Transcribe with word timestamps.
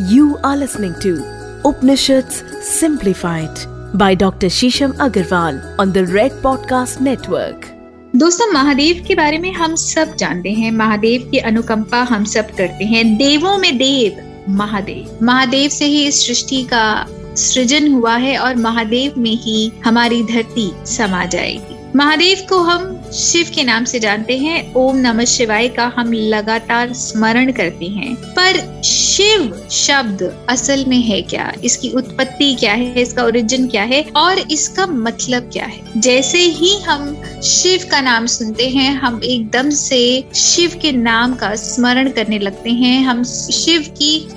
You 0.00 0.38
are 0.44 0.56
listening 0.56 0.94
to 1.00 1.24
Upanishads 1.64 2.44
Simplified 2.62 3.58
by 3.94 4.14
Dr. 4.14 4.46
Shisham 4.46 4.92
Agarwal 4.92 5.76
on 5.80 5.92
the 5.92 6.06
Red 6.06 6.30
Podcast 6.30 7.00
Network. 7.00 7.66
दोस्तों, 8.16 8.52
महादेव 8.52 9.04
के 9.08 9.14
बारे 9.14 9.38
में 9.38 9.52
हम 9.52 9.74
सब 9.74 10.16
जानते 10.16 10.52
हैं 10.52 10.70
महादेव 10.72 11.28
की 11.30 11.38
अनुकंपा 11.38 12.02
हम 12.02 12.24
सब 12.24 12.46
करते 12.46 12.84
हैं 12.84 13.16
देवों 13.16 13.58
में 13.58 13.78
देव, 13.78 14.44
महादेव 14.48 15.18
महादेव 15.22 15.70
से 15.70 15.84
ही 15.84 16.06
इस 16.06 16.26
सृष्टि 16.26 16.64
का 16.64 17.06
सृजन 17.36 17.92
हुआ 17.92 18.16
है 18.16 18.38
और 18.38 18.56
महादेव 18.56 19.14
में 19.18 19.30
ही 19.30 19.72
हमारी 19.84 20.22
धरती 20.22 20.72
समा 20.86 21.24
जाएगी 21.24 21.76
महादेव 21.96 22.46
को 22.48 22.58
हम 22.58 22.97
शिव 23.12 23.50
के 23.54 23.64
नाम 23.64 23.84
से 23.84 24.00
जानते 24.00 24.38
हैं, 24.38 24.74
ओम 24.74 24.96
नमः 24.96 25.24
शिवाय 25.24 25.68
का 25.68 25.92
हम 25.96 26.12
लगातार 26.12 26.92
स्मरण 26.92 27.52
करते 27.52 27.86
हैं। 27.86 28.14
पर 28.14 28.82
शिव 28.84 29.68
शब्द 29.70 30.46
असल 30.48 30.84
में 30.84 31.00
है 31.00 31.22
क्या? 31.22 31.52
इसकी 31.64 31.90
उत्पत्ति 31.90 32.54
क्या 32.54 32.72
है? 32.72 33.02
इसका 33.02 33.24
ओरिजिन 33.24 33.68
क्या 33.68 33.82
है? 33.82 34.04
और 34.16 34.38
इसका 34.38 34.86
मतलब 34.86 35.50
क्या 35.52 35.64
है? 35.64 35.80
जैसे 35.96 36.38
ही 36.38 36.80
हम 36.80 37.22
शिव 37.44 37.88
का 37.90 38.00
नाम 38.00 38.26
सुनते 38.26 38.68
हैं, 38.68 38.94
हम 38.94 39.20
एकदम 39.24 39.70
से 39.70 40.24
शिव 40.34 40.78
के 40.82 40.92
नाम 40.92 41.34
का 41.34 41.54
स्मरण 41.54 42.10
करने 42.10 42.38
लगते 42.38 42.70
हैं। 42.70 43.02
हम 43.02 43.24
शिव 43.24 43.80
की 43.80 44.28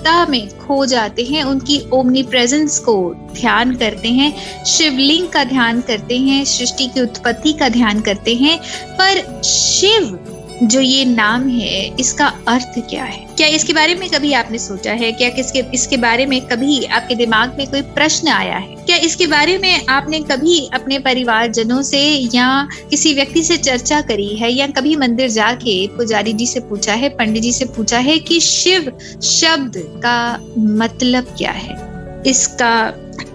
असीमितता 0.00 0.26
में 0.26 0.58
खो 0.58 0.86
जाते 0.86 1.22
हैं, 1.22 1.42
उनकी 1.44 1.80
ओमनी 1.92 2.22
प्रेजेंस 2.22 2.78
को 2.78 3.14
ध्यान 3.34 3.74
करते 3.76 4.08
हैं, 4.08 4.64
शिवलिंग 4.64 5.28
का 5.28 5.44
ध्यान 5.44 5.80
करते 5.80 6.18
हैं, 6.18 6.44
सृष्टि 6.44 6.86
की 6.86 7.00
उत्पत्ति 7.00 7.52
का 7.52 7.68
ध्यान 7.68 8.00
करते 8.00 8.34
हैं, 8.34 8.58
पर 9.00 9.42
शिव 9.42 10.29
जो 10.62 10.80
ये 10.80 11.04
नाम 11.04 11.48
है, 11.48 11.96
इसका 12.00 12.26
अर्थ 12.48 12.78
क्या 12.90 13.04
है? 13.04 13.26
क्या 13.36 13.46
इसके 13.46 13.72
बारे 13.72 13.94
में 13.94 14.10
कभी 14.10 14.32
आपने 14.32 14.58
सोचा 14.58 14.92
है? 14.92 15.12
क्या 15.12 15.28
किसके, 15.28 15.58
इसके 15.74 15.96
बारे 15.96 16.26
में 16.26 16.40
कभी 16.40 16.84
आपके 16.84 17.14
दिमाग 17.14 17.54
में 17.58 17.70
कोई 17.70 17.82
प्रश्न 17.82 18.28
आया 18.28 18.56
है? 18.56 18.76
क्या 18.76 18.96
इसके 18.96 19.26
बारे 19.26 19.58
में 19.58 19.86
आपने 19.86 20.20
कभी 20.20 20.70
अपने 20.74 20.98
परिवार 20.98 21.46
जनों 21.46 21.82
से 21.82 22.00
या 22.34 22.68
किसी 22.90 23.14
व्यक्ति 23.14 23.42
से 23.42 23.56
चर्चा 23.56 24.00
करी 24.00 24.36
है? 24.36 24.52
या 24.52 24.66
कभी 24.66 24.96
मंदिर 24.96 25.30
जाके 25.30 25.86
पुजारी 25.86 26.32
जी 26.32 26.46
से 26.46 26.60
पूछा 26.60 26.92
है, 26.92 27.08
पंडित 27.08 27.42
जी 27.42 27.52
से 27.52 27.64
पूछा 27.64 27.98
है 27.98 28.18
कि 28.18 28.40
शिव 28.40 28.98
शब्द 29.22 29.72
का 29.76 30.38
मतलब 30.58 31.34
क्या 31.38 31.50
है? 31.50 31.90
इसका 32.26 32.92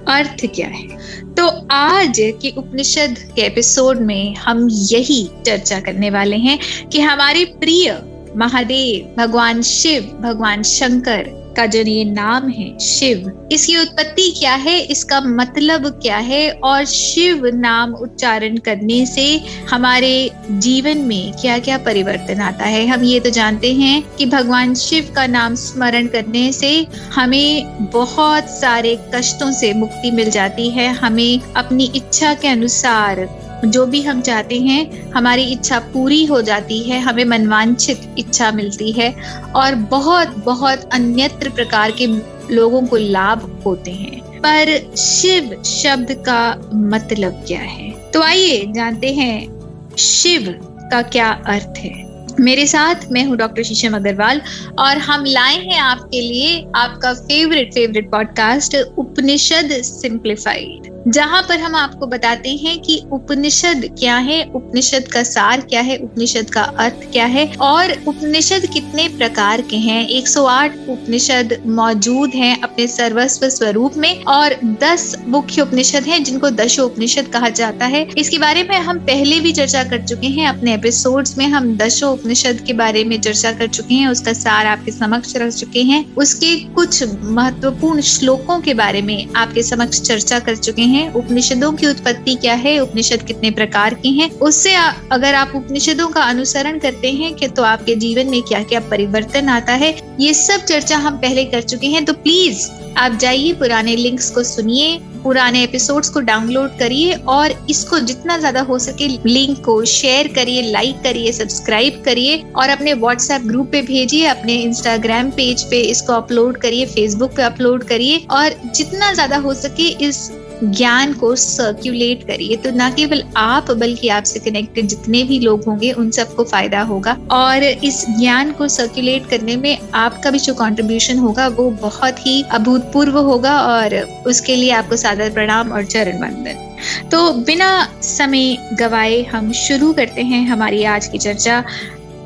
अर्थ 0.07 0.45
क्या 0.45 0.67
है? 0.67 0.87
तो 1.33 1.67
आज 1.71 2.13
के 2.19 2.49
उपनिषद 2.57 3.15
के 3.35 3.41
एपिसोड 3.41 3.99
में 3.99 4.35
हम 4.35 4.67
यही 4.71 5.29
चर्चा 5.45 5.79
करने 5.79 6.09
वाले 6.09 6.35
हैं 6.35 6.59
कि 6.89 6.99
हमारे 6.99 7.45
प्रिय 7.45 8.01
महादेव, 8.37 9.15
भगवान 9.17 9.61
शिव, 9.61 10.19
भगवान 10.21 10.63
शंकर 10.63 11.45
का 11.57 11.65
जो 11.65 11.79
ये 11.79 12.03
नाम 12.03 12.47
है, 12.49 12.79
शिव, 12.79 13.47
इसकी 13.51 13.77
उत्पत्ति 13.77 14.35
क्या 14.39 14.53
है? 14.55 14.79
इसका 14.81 15.19
मतलब 15.21 15.87
क्या 16.01 16.17
है? 16.17 16.51
और 16.51 16.85
शिव 16.85 17.45
नाम 17.45 17.93
उच्चारण 17.93 18.57
करने 18.57 19.05
से 19.05 19.41
हमारे 19.69 20.31
जीवन 20.51 20.97
में 20.97 21.33
क्या 21.33 21.59
क्या 21.59 21.77
परिवर्तन 21.77 22.41
आता 22.41 22.65
है? 22.65 22.87
हम 22.87 23.03
ये 23.03 23.19
तो 23.19 23.29
जानते 23.29 23.73
हैं 23.73 24.03
कि 24.17 24.25
भगवान 24.25 24.73
शिव 24.73 25.13
का 25.15 25.27
नाम 25.27 25.55
स्मरण 25.55 26.07
करने 26.07 26.51
से 26.51 26.87
हमें 27.13 27.65
बहुत 27.93 28.49
सारे 28.49 28.97
कष्टों 29.15 29.51
से 29.51 29.73
मुक्ति 29.73 30.11
मिल 30.11 30.29
जाती 30.29 30.69
है। 30.69 30.87
हमें 30.93 31.39
अपनी 31.55 31.91
इच्छा 31.95 32.33
के 32.33 32.47
अनुसार 32.47 33.44
जो 33.65 33.85
भी 33.85 34.01
हम 34.01 34.21
चाहते 34.21 34.59
हैं, 34.59 35.11
हमारी 35.11 35.43
इच्छा 35.43 35.79
पूरी 35.79 36.25
हो 36.25 36.41
जाती 36.41 36.79
है, 36.79 36.99
हमें 36.99 37.25
मनवांछित 37.25 38.15
इच्छा 38.17 38.51
मिलती 38.51 38.91
है 38.91 39.15
और 39.55 39.75
बहुत 39.75 40.27
बहुत 40.45 40.89
अन्यत्र 40.93 41.49
प्रकार 41.49 41.91
के 41.91 42.07
लोगों 42.55 42.85
को 42.85 42.97
लाभ 42.97 43.63
होते 43.65 43.91
हैं। 43.91 44.19
पर 44.19 44.95
शिव 44.97 45.61
शब्द 45.65 46.11
का 46.11 46.69
मतलब 46.73 47.43
क्या 47.47 47.61
है? 47.61 47.91
तो 47.91 48.21
आइए 48.21 48.65
जानते 48.75 49.13
हैं, 49.13 49.59
शिव 49.97 50.59
का 50.91 51.01
क्या 51.01 51.43
अर्थ 51.45 51.77
है? 51.77 52.05
मेरे 52.39 52.67
साथ 52.67 52.95
मैं 53.11 53.25
हूँ 53.25 53.37
डॉक्टर 53.37 53.63
शीशम 53.63 53.95
अग्रवाल 53.95 54.41
और 54.79 54.97
हम 54.97 55.25
लाए 55.25 55.55
हैं 55.55 55.79
आपके 55.79 56.21
लिए 56.21 56.65
आपका 56.75 57.13
favourite 57.13 57.73
favourite 57.73 58.11
podcast 58.11 58.77
Upanishad 58.97 59.69
Simplified 59.71 60.94
जहाँ 61.07 61.41
पर 61.41 61.59
हम 61.59 61.75
आपको 61.75 62.07
बताते 62.07 62.49
हैं 62.49 62.79
कि 62.81 63.03
उपनिषद 63.11 63.95
क्या 63.99 64.15
है, 64.17 64.51
उपनिषद 64.55 65.07
का 65.07 65.23
सार 65.23 65.61
क्या 65.61 65.81
है, 65.81 65.97
उपनिषद 65.97 66.49
का 66.49 66.61
अर्थ 66.61 67.11
क्या 67.11 67.25
है, 67.25 67.53
और 67.61 67.91
उपनिषद 68.07 68.65
कितने 68.73 69.07
प्रकार 69.07 69.61
के 69.61 69.75
हैं। 69.75 70.07
108 70.09 70.89
उपनिषद 70.89 71.63
मौजूद 71.65 72.29
हैं 72.29 72.61
अपने 72.61 72.87
सर्वस्व 72.87 73.49
स्वरूप 73.49 73.97
में, 73.97 74.23
और 74.23 74.55
10 74.81 75.15
मुख्य 75.27 75.61
उपनिषद 75.61 76.03
हैं 76.03 76.23
जिनको 76.23 76.49
दशो 76.49 76.85
उपनिषद 76.85 77.27
कहा 77.27 77.49
जाता 77.49 77.85
है। 77.85 78.07
इसके 78.17 78.37
बारे 78.37 78.63
में 78.63 78.75
हम 78.77 78.99
पहले 78.99 79.39
भी 79.39 79.51
चर्चा 79.51 79.83
कर 79.83 80.01
चुके 80.05 80.27
हैं, 80.27 80.47
अपने 80.47 80.73
एपिसोड्स 80.73 81.37
में 81.37 81.45
हम 81.45 81.77
दशो 81.77 82.11
उपनिषद 82.11 82.63
के 82.67 82.73
बारे 82.73 83.03
में 83.03 83.21
चर्चा 83.21 83.51
कर 83.51 83.67
चुके 83.67 83.93
हैं, 83.93 84.07
उसका 84.07 84.33
सार 84.33 84.65
आपके 84.65 84.91
समक्ष 84.91 85.35
रख 85.35 85.53
चुके 85.53 85.83
हैं। 85.83 86.15
उसके 86.15 86.55
कुछ 86.55 87.03
महत्वपूर्ण 87.23 88.01
श्लोकों 88.01 88.59
के 88.59 88.73
बारे 88.73 89.01
में 89.01 89.33
आपके 89.35 89.63
समक्ष 89.63 90.01
चर्चा 90.01 90.39
कर 90.39 90.55
चुके 90.55 90.81
हैं। 90.81 90.93
हैं, 90.95 91.11
उपनिषदों 91.13 91.71
की 91.73 91.87
उत्पत्ति 91.87 92.35
क्या 92.37 92.53
है, 92.55 92.77
उपनिषद 92.79 93.23
कितने 93.23 93.51
प्रकार 93.51 93.93
के 93.95 94.09
हैं, 94.11 94.29
उससे 94.41 94.73
अगर 95.11 95.35
आप 95.35 95.51
उपनिषदों 95.55 96.07
का 96.09 96.23
अनुसरण 96.23 96.79
करते 96.79 97.11
हैं 97.13 97.33
कि 97.35 97.47
तो 97.47 97.63
आपके 97.65 97.95
जीवन 97.97 98.29
में 98.29 98.41
क्या 98.43 98.63
क्या 98.63 98.79
परिवर्तन 98.89 99.49
आता 99.49 99.73
है, 99.73 99.95
ये 100.19 100.33
सब 100.35 100.65
चर्चा 100.65 100.97
हम 100.97 101.17
पहले 101.17 101.43
कर 101.45 101.61
चुके 101.63 101.87
हैं 101.87 102.05
तो 102.05 102.13
प्लीज़ 102.15 102.69
आप 102.97 103.17
जाइए, 103.17 103.51
पुराने 103.53 103.95
लिंक्स 103.95 104.29
को 104.31 104.43
सुनिए, 104.43 104.97
पुराने 105.23 105.63
एपिसोड्स 105.63 106.09
को 106.09 106.19
डाउनलोड 106.21 106.77
करिए 106.79 107.13
और 107.27 107.51
इसको 107.69 107.99
जितना 108.01 108.37
ज़्यादा 108.37 108.61
हो 108.61 108.77
सके 108.79 109.07
लिंक 109.07 109.63
को 109.65 109.83
शेयर 109.85 110.27
करिए 110.27 110.61
लाइक 110.63 111.01
करिए 111.03 111.31
सब्सक्राइब 111.31 112.01
करिए 112.05 112.37
और 112.55 112.69
अपने 112.69 112.93
व्हाट्सएप 112.95 113.41
ग्रुप 113.43 113.69
पे 113.71 113.81
भेजिए, 113.81 114.25
अपने 114.27 114.55
इंस्टाग्राम 114.55 115.31
पेज 115.31 115.63
पे 115.69 115.81
इसको 115.81 116.13
अपलोड 116.13 116.57
करिए 116.57 116.85
फेसबुक 116.85 117.35
पे 117.35 117.43
अपलोड 117.43 117.83
करिए 117.83 118.25
और 118.31 118.55
जितना 118.75 119.13
ज़्यादा 119.13 119.37
हो 119.37 119.53
सके 119.55 119.87
इस 120.05 120.29
ज्ञान 120.63 121.13
को 121.13 121.35
सर्क्यूलेट 121.35 122.23
करिए। 122.23 122.55
तो 122.55 122.71
ना 122.71 122.89
केवल 122.89 123.23
आप 123.37 123.71
बल्कि 123.71 124.07
आपसे 124.07 124.39
कनेक्टेड 124.39 124.87
जितने 124.87 125.23
भी 125.23 125.39
लोग 125.39 125.63
होंगे 125.65 125.91
उन 125.91 126.11
सबको 126.11 126.43
फ़ायदा 126.43 126.81
होगा। 126.81 127.17
और 127.31 127.63
इस 127.63 128.05
ज्ञान 128.09 128.51
को 128.51 128.67
सर्क्यूलेट 128.67 129.29
करने 129.29 129.55
में 129.55 129.77
आपका 129.93 130.31
भी 130.31 130.39
जो 130.39 130.53
कंट्रीब्यूशन 130.53 131.17
होगा 131.17 131.47
वो 131.47 131.69
बहुत 131.69 132.25
ही 132.27 132.41
अभूतपूर्व 132.41 133.17
होगा 133.19 133.59
और 133.59 133.95
उसके 134.27 134.55
लिए 134.55 134.71
आपको 134.71 134.97
सादर 134.97 135.29
प्रणाम 135.29 135.71
और 135.71 135.85
चरण 135.85 136.21
वंदन। 136.21 137.09
तो 137.11 137.31
बिना 137.33 137.87
समय 138.01 138.75
गवाए 138.79 139.21
हम 139.23 139.51
शुरू 139.51 139.93
करते 139.93 140.21
हैं 140.21 140.47
हमारी 140.47 140.83
आज 140.83 141.07
की 141.07 141.17
चर्चा। 141.17 141.63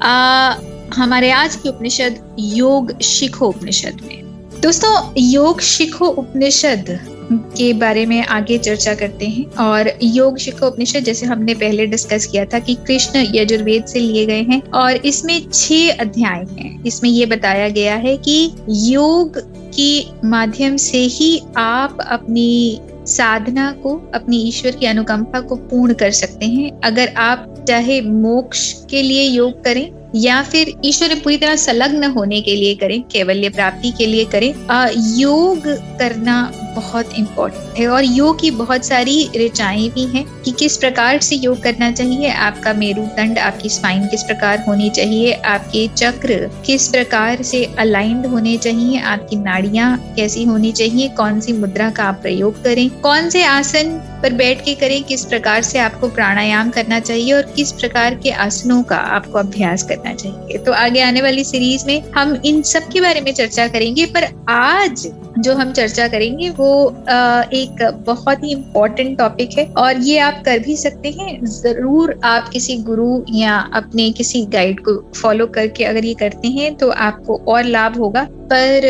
आ, 0.04 0.56
हमारे 0.94 1.32
आज 1.32 1.56
की 1.56 1.70
उपनिषद 1.70 2.36
योग 2.40 3.00
शिखो 3.02 3.48
उपनिषद 3.48 4.02
में। 4.08 4.22
दोस्तों 4.62 5.14
योग 5.18 5.62
शिखो 5.62 6.08
उपनिषद 6.08 7.00
के 7.32 7.72
बारे 7.74 8.06
में 8.06 8.22
आगे 8.24 8.58
चर्चा 8.58 8.94
करते 8.94 9.26
हैं 9.26 9.46
और 9.60 9.92
योग 10.04 10.38
शिखा 10.38 10.68
उपनिषद 10.68 11.00
जैसे 11.00 11.26
हमने 11.26 11.54
पहले 11.54 11.86
डिस्कस 11.86 12.26
किया 12.26 12.46
था 12.46 12.60
कि 12.60 12.76
कृष्ण 12.88 13.26
यजुर्वेद 13.36 13.86
से 13.86 14.00
लिए 14.00 14.26
गए 14.26 14.42
हैं 14.42 14.62
और 14.74 14.96
इसमें 15.06 15.40
छह 15.54 15.92
अध्याय 15.92 16.46
हैं। 16.52 16.84
इसमें 16.84 17.10
ये 17.10 17.26
बताया 17.26 17.70
गया 17.70 17.96
है 17.96 18.18
कि 18.18 18.52
योग 18.70 19.40
की 19.74 20.12
माध्यम 20.26 20.78
से 20.78 20.98
ही 20.98 21.42
आप 21.58 21.98
अपनी 22.02 22.80
साधना 23.08 23.72
को 23.72 24.12
अपनी 24.14 24.38
ईश्वर 24.38 24.72
की 24.72 24.86
अनुकंपा 24.86 25.40
को 25.40 25.56
पूर्ण 25.56 25.94
कर 25.94 26.12
सकते 26.12 26.46
हैं। 26.46 26.72
अगर 26.82 27.14
आप 27.18 27.66
चाहे 27.68 28.02
मोक्ष 28.02 28.74
के 28.90 29.02
लिए 29.02 29.24
योग 29.24 29.64
करें 29.64 29.90
या 30.16 30.42
फिर 30.44 30.74
ईश्वर 30.86 31.14
पूरी 31.16 31.38
तरह 31.38 31.56
संलग्न 31.56 32.04
होने 32.04 32.42
के 32.42 32.56
लिए 32.56 32.76
करें 32.76 33.02
केवल्य 33.02 33.50
प्राप्ति 33.50 33.92
के 33.92 34.06
लिए 34.06 34.26
करें 34.26 34.54
आ, 34.68 34.88
योग 35.18 35.68
करना 36.00 36.52
बहुत 36.76 37.14
इम्पोर्टेंट 37.18 37.78
है 37.78 37.88
और 37.88 38.04
योग 38.06 38.40
की 38.42 38.52
बहुत 38.54 38.86
सारी 38.86 39.30
ऋचाएँ 39.38 39.90
भी 39.90 40.06
हैं 40.08 40.26
कि 40.44 40.52
किस 40.52 40.78
प्रकार 40.78 41.20
से 41.20 41.36
योग 41.36 41.62
करना 41.64 41.92
चाहिए, 41.92 42.30
आपका 42.30 42.74
मेरुदंड 42.74 43.40
आपकी 43.40 43.70
स्पाइन 43.70 44.06
किस 44.08 44.24
प्रकार 44.24 44.64
होनी 44.68 44.90
चाहिए, 44.90 45.32
आपके 45.34 45.88
चक्र 45.96 46.50
किस 46.66 46.88
प्रकार 46.88 47.42
से 47.44 47.64
अलाइंड 47.80 48.26
होने 48.26 48.58
चाहिए, 48.58 49.00
आपकी 49.02 49.36
नाड़ियाँ 49.36 49.98
कैसी 50.16 50.44
होनी 50.44 50.72
चाहिए, 50.72 51.08
कौन 51.10 51.40
सी 51.40 51.54
मुद्रा 51.54 51.90
का 51.90 52.04
आप 52.04 52.22
प्रयोग 52.22 52.64
करें, 52.64 52.90
कौन 53.02 53.30
से 53.30 53.44
आसन 53.44 53.98
पर 54.24 54.34
बैठ 54.34 54.64
के 54.66 54.74
करें, 54.76 55.02
किस 55.04 55.26
प्रकार 55.26 55.62
से 55.62 55.80
आपको 55.80 56.08
प्राणायाम 56.10 56.70
करना 56.70 57.00
चाहिए 57.00 57.34
और 57.34 57.52
किस 57.56 57.72
प्रकार 57.72 58.16
के 58.16 58.32
आसनों 58.40 58.82
का 58.84 58.98
आपको 59.18 59.40
अभ्यास 59.40 59.84
करना 59.84 60.14
चाहिए। 60.14 60.58
तो 60.58 60.72
आगे 60.74 61.02
आने 61.02 61.22
वाली 61.22 61.44
सीरीज़ 61.44 61.86
में 61.88 62.12
हम 62.12 62.36
इन 62.46 62.62
सब 62.64 62.88
के 62.90 63.02
बारे 63.02 63.22
में 63.22 63.34
चर्चा 63.34 63.68
करेंगे, 63.68 64.06
पर 64.08 64.28
आज 64.50 65.08
जो 65.40 65.54
हम 65.56 65.72
चर्चा 65.74 66.08
करेंगे 66.08 66.50
वो 66.52 66.70
एक 67.54 67.84
बहुत 68.08 68.44
ही 68.44 68.52
इम्पोर्टेंट 68.52 69.18
टॉपिक 69.18 69.58
है 69.58 69.66
और 69.78 69.98
ये 70.00 70.18
आप 70.20 70.42
कर 70.46 70.60
भी 70.60 70.76
सकते 70.78 71.10
हैं। 71.12 71.46
ज़रूर 71.46 72.20
आप 72.26 72.50
किसी 72.50 72.78
गुरु 72.84 73.22
या 73.34 73.58
अपने 73.76 74.10
किसी 74.12 74.46
गाइड 74.54 74.80
को 74.80 74.96
फॉलो 75.16 75.48
करके 75.50 75.84
अगर 75.86 76.06
ये 76.06 76.14
करते 76.16 76.48
हैं 76.50 76.74
तो 76.76 76.90
आपको 76.90 77.38
और 77.48 77.64
लाभ 77.66 77.98
होगा। 77.98 78.24
पर 78.54 78.88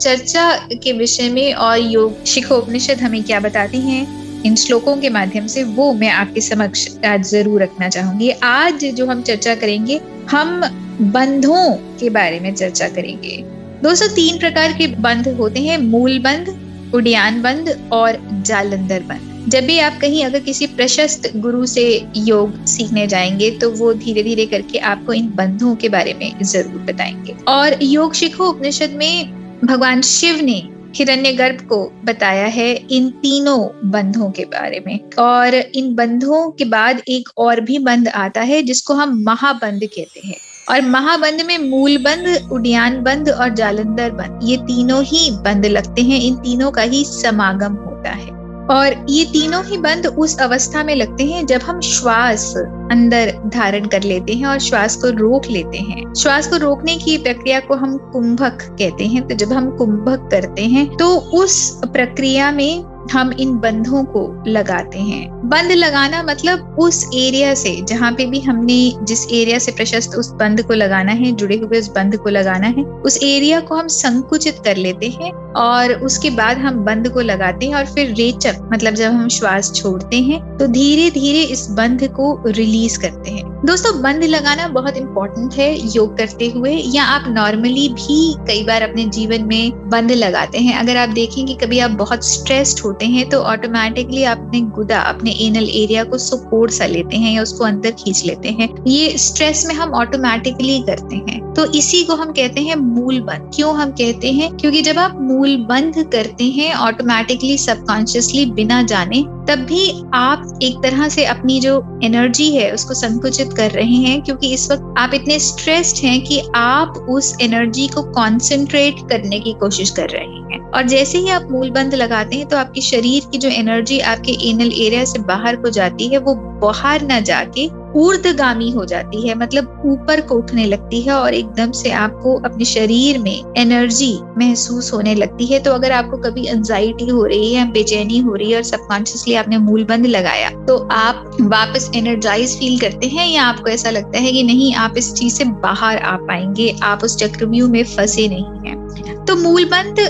चर्चा 0.00 0.50
के 0.74 0.92
विषय 0.92 1.28
में 1.30 1.52
और 1.54 1.78
योग, 1.80 2.24
शिखोपनिषद 2.26 3.00
हमें 3.00 3.22
क्या 3.24 3.40
बताते 3.40 3.78
हैं, 3.78 4.06
इन 4.42 4.54
श्लोकों 4.56 4.96
के 4.96 5.10
माध्यम 5.10 5.46
से, 5.46 5.62
वो 5.64 5.92
मैं 5.94 6.10
आपके 6.10 6.40
समक्ष 6.40 6.88
आज 7.06 7.24
ज़रूर 7.24 7.62
रखना 7.62 7.88
चाहूँगी। 7.88 8.30
आज 8.44 8.84
जो 8.86 9.06
हम 9.06 9.22
चर्चा 9.22 9.54
करेंगे, 9.54 10.00
हम 10.30 10.60
बंधों 11.02 11.70
के 12.00 12.10
बारे 12.10 12.40
में 12.40 12.54
चर्चा 12.54 12.88
करेंगे। 12.88 13.36
दोस्तों, 13.82 14.06
तीन 14.08 14.38
प्रकार 14.38 14.72
के 14.72 14.86
बंध 14.96 15.28
होते 15.28 15.60
हैं, 15.60 15.76
मूल 15.78 16.18
बंध 16.18 16.48
उड़ियान 16.94 17.40
बंध 17.42 17.68
और 17.92 18.18
जालंधर 18.46 19.02
बंध। 19.02 19.50
जब 19.50 19.64
भी 19.64 19.78
आप 19.78 19.98
कहीं 20.00 20.24
अगर 20.24 20.40
किसी 20.40 20.66
प्रशस्त 20.66 21.30
गुरु 21.36 21.64
से 21.66 21.84
योग 22.16 22.64
सीखने 22.66 23.06
जाएँगे 23.06 23.50
तो 23.50 23.70
वो 23.70 23.92
धीरे 23.94 24.22
धीरे 24.22 24.46
करके 24.46 24.78
आपको 24.78 25.12
इन 25.12 25.32
बंधुओं 25.34 25.74
के 25.76 25.88
बारे 25.88 26.14
में 26.14 26.42
ज़रूर 26.42 26.82
बताएँगे। 26.82 27.34
और 27.48 27.76
योग 27.82 28.14
शिखो 28.14 28.48
उपनिषद 28.48 28.90
में 28.90 29.58
भगवान 29.64 30.02
शिव 30.02 30.40
ने 30.40 30.62
हिरण्य 30.96 31.32
गर्भ 31.32 31.66
को 31.68 31.82
बताया 32.04 32.46
है 32.46 32.70
इन 32.90 33.10
तीनों 33.22 33.58
बंधों 33.90 34.30
के 34.30 34.44
बारे 34.44 34.82
में। 34.86 34.98
और 35.18 35.54
इन 35.54 35.94
बंधों 35.94 36.50
के 36.50 36.64
बाद 36.64 37.02
एक 37.08 37.28
और 37.38 37.60
भी 37.60 37.78
बंध 37.80 38.08
आता 38.08 38.40
है, 38.40 38.62
जिसको 38.62 38.94
हम 38.94 39.22
महाबंध 39.22 39.84
कहते 39.86 40.28
हैं। 40.28 40.36
और 40.68 40.80
महाबंध 40.82 41.42
में 41.46 41.58
मूल 41.70 41.96
बंध 41.98 42.48
उडियान 42.52 43.02
बंध 43.02 43.28
और 43.30 43.48
जालंधर 43.54 44.10
बंध 44.10 44.40
ये 44.42 44.56
तीनों 44.56 45.02
ही 45.04 45.30
बंध 45.30 45.66
लगते 45.66 46.02
हैं। 46.02 46.20
इन 46.20 46.36
तीनों 46.36 46.70
का 46.70 46.82
ही 46.82 47.04
समागम 47.04 47.74
होता 47.76 48.10
है। 48.10 48.30
और 48.70 49.06
ये 49.10 49.24
तीनों 49.24 49.64
ही 49.64 49.76
बंद 49.78 50.06
उस 50.06 50.38
अवस्था 50.40 50.84
में 50.84 50.94
लगते 50.96 51.24
हैं 51.24 51.44
जब 51.46 51.60
हम 51.60 51.80
श्वास 51.80 52.54
अंदर 52.56 53.32
धारण 53.46 53.86
कर 53.86 54.02
लेते 54.02 54.32
हैं 54.32 54.46
और 54.46 54.58
श्वास 54.58 54.96
को 54.96 55.08
रोक 55.08 55.46
लेते 55.46 55.78
हैं। 55.78 56.12
श्वास 56.14 56.46
को 56.46 56.56
रोकने 56.56 56.96
की 56.96 57.16
प्रक्रिया 57.18 57.60
को 57.60 57.74
हम 57.74 57.96
कुंभक 58.12 58.58
कहते 58.62 59.06
हैं। 59.06 59.26
तो 59.28 59.34
जब 59.34 59.52
हम 59.52 59.70
कुंभक 59.70 60.28
करते 60.30 60.62
हैं 60.62 60.86
तो 60.96 61.16
उस 61.34 61.80
प्रक्रिया 61.86 62.50
में 62.52 62.84
हम 63.12 63.32
इन 63.32 63.58
बंधों 63.58 64.04
को 64.04 64.44
लगाते 64.46 64.98
हैं। 64.98 65.48
बंद 65.48 65.72
लगाना 65.72 66.22
मतलब 66.22 66.76
उस 66.78 67.04
एरिया 67.14 67.54
से, 67.54 67.80
जहाँ 67.82 68.12
पे 68.12 68.26
भी 68.26 68.40
हमने 68.40 68.94
जिस 69.02 69.26
एरिया 69.32 69.58
से 69.58 69.72
प्रशस्त 69.72 70.14
उस 70.14 70.32
बंद 70.32 70.62
को 70.62 70.74
लगाना 70.74 71.12
है, 71.12 71.32
जुड़े 71.32 71.56
हुए 71.56 71.78
उस 71.78 71.88
बंद 71.88 72.16
को 72.16 72.28
लगाना 72.28 72.66
है, 72.66 72.84
उस 72.84 73.18
एरिया 73.22 73.60
को 73.60 73.74
हम 73.74 73.88
संकुचित 73.88 74.56
कर 74.64 74.76
लेते 74.76 75.08
हैं 75.08 75.41
और 75.56 75.92
उसके 75.94 76.30
बाद 76.30 76.58
हम 76.58 76.84
बंद 76.84 77.08
को 77.08 77.20
लगाते 77.20 77.66
हैं 77.66 77.74
और 77.74 77.86
फिर 77.86 78.14
रेचक 78.14 78.68
मतलब 78.72 78.94
जब 78.94 79.12
हम 79.12 79.28
श्वास 79.28 79.72
छोड़ते 79.72 80.16
हैं 80.16 80.40
तो 80.58 80.66
धीरे 80.68 81.10
धीरे 81.10 81.42
इस 81.44 81.66
बंध 81.70 82.08
को 82.08 82.42
रिलीज़ 82.46 82.98
करते 82.98 83.30
हैं। 83.30 83.50
दोस्तों 83.66 84.00
बंद 84.02 84.24
लगाना 84.24 84.66
बहुत 84.68 84.96
इंपॉर्टेंट 84.96 85.54
है, 85.54 85.94
योग 85.94 86.16
करते 86.16 86.46
हुए, 86.46 86.70
या 86.70 87.04
आप 87.04 87.24
नॉर्मली 87.28 87.88
भी 87.88 88.34
कई 88.46 88.62
बार 88.64 88.82
अपने 88.82 89.04
जीवन 89.06 89.44
में 89.44 89.88
बंद 89.90 90.12
लगाते 90.12 90.58
हैं। 90.58 90.78
अगर 90.78 90.96
आप 90.96 91.08
देखेंगे 91.08 91.54
कभी 91.54 91.78
आप 91.78 91.90
बहुत 91.90 92.24
स्ट्रेस्ड 92.24 92.80
होते 92.84 93.06
हैं 93.06 93.28
तो 93.28 93.40
ऑटोमेटिकली 93.40 94.24
अपने 94.24 94.60
गुदा, 94.70 95.00
अपने 95.00 95.32
एनल 95.40 95.68
एरिया 95.70 96.04
को 96.04 96.18
सपोर्ट 96.18 96.72
सा 96.72 96.86
लेते 96.86 97.16
हैं 97.16 97.34
या 97.34 97.42
उसको 97.42 97.64
अंदर 97.64 97.90
खींच 97.90 98.24
लेते 98.24 98.48
हैं। 98.50 98.68
ये 98.86 99.16
स्ट्रेस 99.18 99.64
में 99.66 99.74
हम 99.74 99.92
ऑटोमेटिकली 99.92 100.78
करते 100.80 101.16
हैं। 101.16 101.40
तो 101.52 101.64
इसी 101.72 102.02
को 102.04 102.14
हम 102.14 102.32
कहते 102.32 102.60
हैं 102.60 102.76
मूल 102.76 103.20
बंद 103.20 103.50
क्यों 103.54 103.74
हम 103.76 103.90
कहते 103.90 104.32
हैं? 104.32 104.50
क्योंकि 104.52 104.82
जब 104.82 104.98
आप 104.98 105.18
मूल 105.20 105.41
बंद 105.48 106.10
करते 106.12 106.44
हैं 106.44 106.74
ऑटोमेटिकली 106.74 107.58
सबकॉन्शियसली 107.58 108.46
बिना 108.46 108.82
जाने, 108.82 109.22
तब 109.22 109.66
भी 109.68 110.02
आप 110.14 110.58
एक 110.62 110.76
तरह 110.82 111.08
से 111.08 111.24
अपनी 111.24 111.60
जो 111.60 112.00
एनर्जी 112.04 112.56
है, 112.56 112.74
उसको 112.74 112.94
संकुचित 112.94 113.52
कर 113.52 113.70
रहे 113.70 113.94
हैं, 113.94 114.22
क्योंकि 114.22 114.54
इस 114.54 114.70
वक्त 114.70 114.94
आप 114.98 115.14
इतने 115.14 115.38
स्ट्रेस्ड 115.38 116.04
हैं 116.04 116.20
कि 116.20 116.42
आप 116.54 117.06
उस 117.10 117.36
एनर्जी 117.40 117.88
को 117.88 118.02
कॉन्सेंट्रेट 118.02 118.94
करने 119.10 119.40
की 119.40 119.52
कोशिश 119.52 119.90
कर 119.90 120.08
रहे 120.08 120.54
हैं। 120.54 120.61
और 120.74 120.82
जैसे 120.82 121.18
ही 121.18 121.28
आप 121.30 121.48
मूल 121.50 121.70
बंद 121.70 121.94
लगाते 121.94 122.36
हैं 122.36 122.46
तो 122.48 122.56
आपके 122.56 122.80
शरीर 122.80 123.28
की 123.32 123.38
जो 123.38 123.48
एनर्जी 123.50 123.98
आपके 124.06 124.32
एनल 124.50 124.72
एरिया 124.74 125.04
से 125.04 125.18
बाहर 125.20 125.56
को 125.56 125.70
जाती 125.70 126.08
है, 126.08 126.18
वो 126.18 126.34
बाहर 126.62 127.02
ना 127.02 127.20
जाके 127.22 127.68
ऊर्धगामी 127.98 128.70
हो 128.70 128.84
जाती 128.84 129.28
है 129.28 129.34
मतलब 129.34 129.82
ऊपर 129.86 130.20
को 130.20 130.34
उठने 130.34 130.64
लगती 130.66 131.00
है 131.02 131.12
और 131.12 131.34
एकदम 131.34 131.72
से 131.72 131.90
आपको 131.92 132.34
अपने 132.40 132.64
शरीर 132.64 133.18
में 133.18 133.54
एनर्जी 133.58 134.12
महसूस 134.38 134.92
होने 134.92 135.14
लगती 135.14 135.46
है। 135.46 135.58
तो 135.60 135.72
अगर 135.72 135.92
आपको 135.92 136.16
कभी 136.20 136.46
एंजाइटी 136.46 137.08
हो 137.08 137.24
रही 137.24 137.52
है, 137.54 137.70
बेचैनी 137.72 138.18
हो 138.18 138.34
रही 138.34 138.50
है 138.50 138.56
और 138.56 138.62
सबकॉन्शियसली 138.62 139.34
आपने 139.34 139.58
मूल 139.58 139.84
बंद 139.84 140.06
लगाया 140.06 140.50
तो 140.66 140.78
आप 140.92 141.36
वापस 141.42 141.90
एनर्जाइज 141.96 142.58
फील 142.58 142.78
करते 142.80 143.08
हैं 143.08 143.28
या 143.28 143.42
आपको 143.44 143.70
ऐसा 143.70 143.90
लगता 143.90 144.18
है 144.18 144.32
कि 144.32 144.42
नहीं, 144.42 144.74
आप 144.76 144.94
इस 144.98 145.12
चीज़ 145.14 145.34
से 145.34 145.44
बाहर 145.44 145.98
आ 145.98 146.16
पाएँगे, 146.18 146.74
आप 146.82 147.04
उस 147.04 147.16
चक्रव्यूह 147.18 147.70
में 147.70 147.82
फंसे 147.86 148.28
नहीं 148.28 148.68
है। 148.68 149.24
तो 149.24 149.36
मूल 149.38 149.64
बंद 149.66 150.00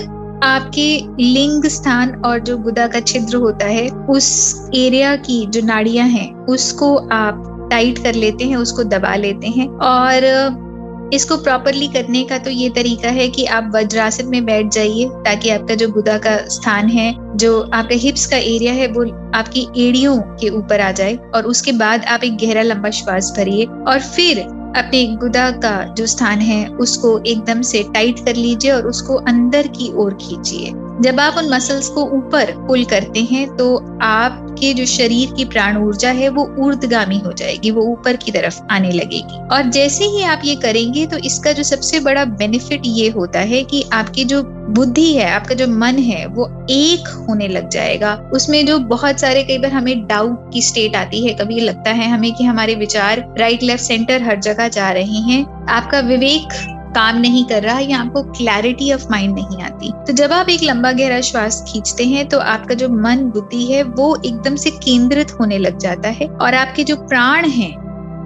आपके 0.43 0.87
लिंग 1.19 1.65
स्थान 1.65 2.09
और 2.25 2.39
जो 2.39 2.57
गुदा 2.57 2.87
का 2.87 2.99
छिद्र 2.99 3.37
होता 3.37 3.65
है, 3.65 3.87
उस 3.89 4.69
एरिया 4.75 5.15
की 5.15 5.45
जो 5.45 5.61
नाड़ियाँ 5.61 6.07
हैं, 6.07 6.33
उसको 6.45 6.95
आप 7.11 7.49
टाइट 7.71 8.03
कर 8.03 8.15
लेते 8.15 8.45
हैं, 8.45 8.55
उसको 8.55 8.83
दबा 8.83 9.15
लेते 9.15 9.47
हैं 9.47 9.67
और 9.83 11.11
इसको 11.13 11.35
प्रॉपरली 11.37 11.87
करने 11.87 12.23
का 12.23 12.37
तो 12.37 12.49
ये 12.49 12.69
तरीका 12.69 13.09
है 13.09 13.27
कि 13.29 13.45
आप 13.45 13.71
वज्रासन 13.75 14.27
में 14.27 14.45
बैठ 14.45 14.71
जाइए 14.73 15.09
ताकि 15.25 15.49
आपका 15.49 15.75
जो 15.75 15.87
गुदा 15.89 16.17
का 16.17 16.35
स्थान 16.47 16.89
है, 16.89 17.13
जो 17.37 17.61
आपका 17.63 17.95
हिप्स 17.95 18.25
का 18.25 18.37
एरिया 18.37 18.73
है, 18.73 18.87
वो 18.87 19.05
आपकी 19.35 19.67
एड़ियों 19.87 20.17
के 20.39 20.49
ऊपर 20.49 20.81
आ 20.81 20.91
जाए 20.91 21.15
और 21.35 21.45
उसके 21.45 21.71
बाद 21.71 22.05
आप 22.05 22.23
एक 22.23 22.37
गहरा 22.37 22.61
लंबा 22.61 22.89
श्वास 22.89 23.33
भरिए 23.37 23.65
और 23.65 23.99
फिर 23.99 24.45
अपने 24.75 25.07
गुदा 25.07 25.51
का 25.51 25.83
जो 25.83 26.05
स्थान 26.05 26.39
है, 26.39 26.67
उसको 26.67 27.19
एकदम 27.19 27.61
से 27.61 27.83
टाइट 27.83 28.25
कर 28.25 28.35
लीजिए 28.35 28.71
और 28.71 28.87
उसको 28.87 29.15
अंदर 29.15 29.67
की 29.67 29.93
ओर 29.93 30.13
खींचिए। 30.13 30.71
जब 31.01 31.19
आप 31.19 31.37
उन 31.37 31.49
मसल्स 31.49 31.87
को 31.89 32.01
ऊपर 32.17 32.51
पुल 32.67 32.83
करते 32.85 33.19
हैं 33.21 33.47
तो 33.57 33.75
आपके 34.01 34.73
जो 34.73 34.85
शरीर 34.85 35.31
की 35.31 35.45
प्राण 35.45 35.77
ऊर्जा 35.77 36.09
है, 36.09 36.29
वो 36.29 36.43
ऊर्दगामी 36.59 37.17
हो 37.17 37.31
जाएगी, 37.31 37.71
वो 37.71 37.81
ऊपर 37.83 38.15
की 38.15 38.31
तरफ़ 38.31 38.61
आने 38.71 38.91
लगेगी। 38.91 39.39
और 39.47 39.69
जैसे 39.69 40.05
ही 40.05 40.23
आप 40.23 40.41
ये 40.45 40.55
करेंगे 40.55 41.05
तो 41.05 41.17
इसका 41.17 41.51
जो 41.51 41.63
सबसे 41.63 41.99
बड़ा 41.99 42.25
बेनिफिट 42.25 42.81
ये 42.85 43.09
होता 43.09 43.39
है 43.39 43.63
कि 43.63 43.83
आपकी 43.93 44.25
जो 44.25 44.41
बुद्धि 44.43 45.13
है, 45.13 45.29
आपका 45.31 45.55
जो 45.55 45.67
मन 45.67 45.97
है, 45.99 46.25
वो 46.25 46.45
एक 46.69 47.07
होने 47.19 47.47
लग 47.47 47.69
जाएगा। 47.69 48.13
उसमें 48.33 48.65
जो 48.65 48.77
बहुत 48.79 49.19
सारे 49.19 49.43
कई 49.43 49.57
बार 49.57 49.71
हमें 49.71 50.05
डाउट 50.07 50.51
की 50.53 50.61
स्टेट 50.61 50.95
आती 50.95 51.25
है, 51.25 51.33
कभी 51.33 51.59
लगता 51.59 51.91
है 51.91 52.09
हमें 52.09 52.33
कि 52.33 52.43
हमारे 52.43 52.75
विचार 52.75 53.25
राइट 53.39 53.63
लेफ़्ट 53.63 53.85
सेंटर 53.85 54.23
हर 54.23 54.39
जगह 54.39 54.67
जा 54.67 54.91
रहे 54.91 55.19
हैं। 55.21 55.65
आपका 55.69 55.99
विवेक 55.99 56.53
काम 56.95 57.17
नहीं 57.17 57.45
कर 57.45 57.63
रहा 57.63 57.79
या 57.79 57.99
आपको 57.99 58.23
क्लैरिटी 58.31 58.91
ऑफ़ 58.93 59.05
माइंड 59.11 59.33
नहीं 59.35 59.61
आती। 59.63 59.91
तो 60.07 60.13
जब 60.13 60.33
आप 60.33 60.49
एक 60.49 60.63
लंबा 60.63 60.91
गहरा 60.91 61.19
श्वास 61.21 61.63
खींचते 61.67 62.05
हैं 62.05 62.27
तो 62.29 62.39
आपका 62.39 62.75
जो 62.75 62.89
मन 62.89 63.23
बुद्धि 63.29 63.65
है, 63.65 63.83
वो 63.83 64.15
एकदम 64.25 64.55
से 64.55 64.71
केंद्रित 64.79 65.31
होने 65.39 65.57
लग 65.57 65.77
जाता 65.77 66.09
है 66.11 66.27
और 66.27 66.55
आपके 66.55 66.83
जो 66.83 66.95
प्राण 66.97 67.49
हैं 67.49 67.82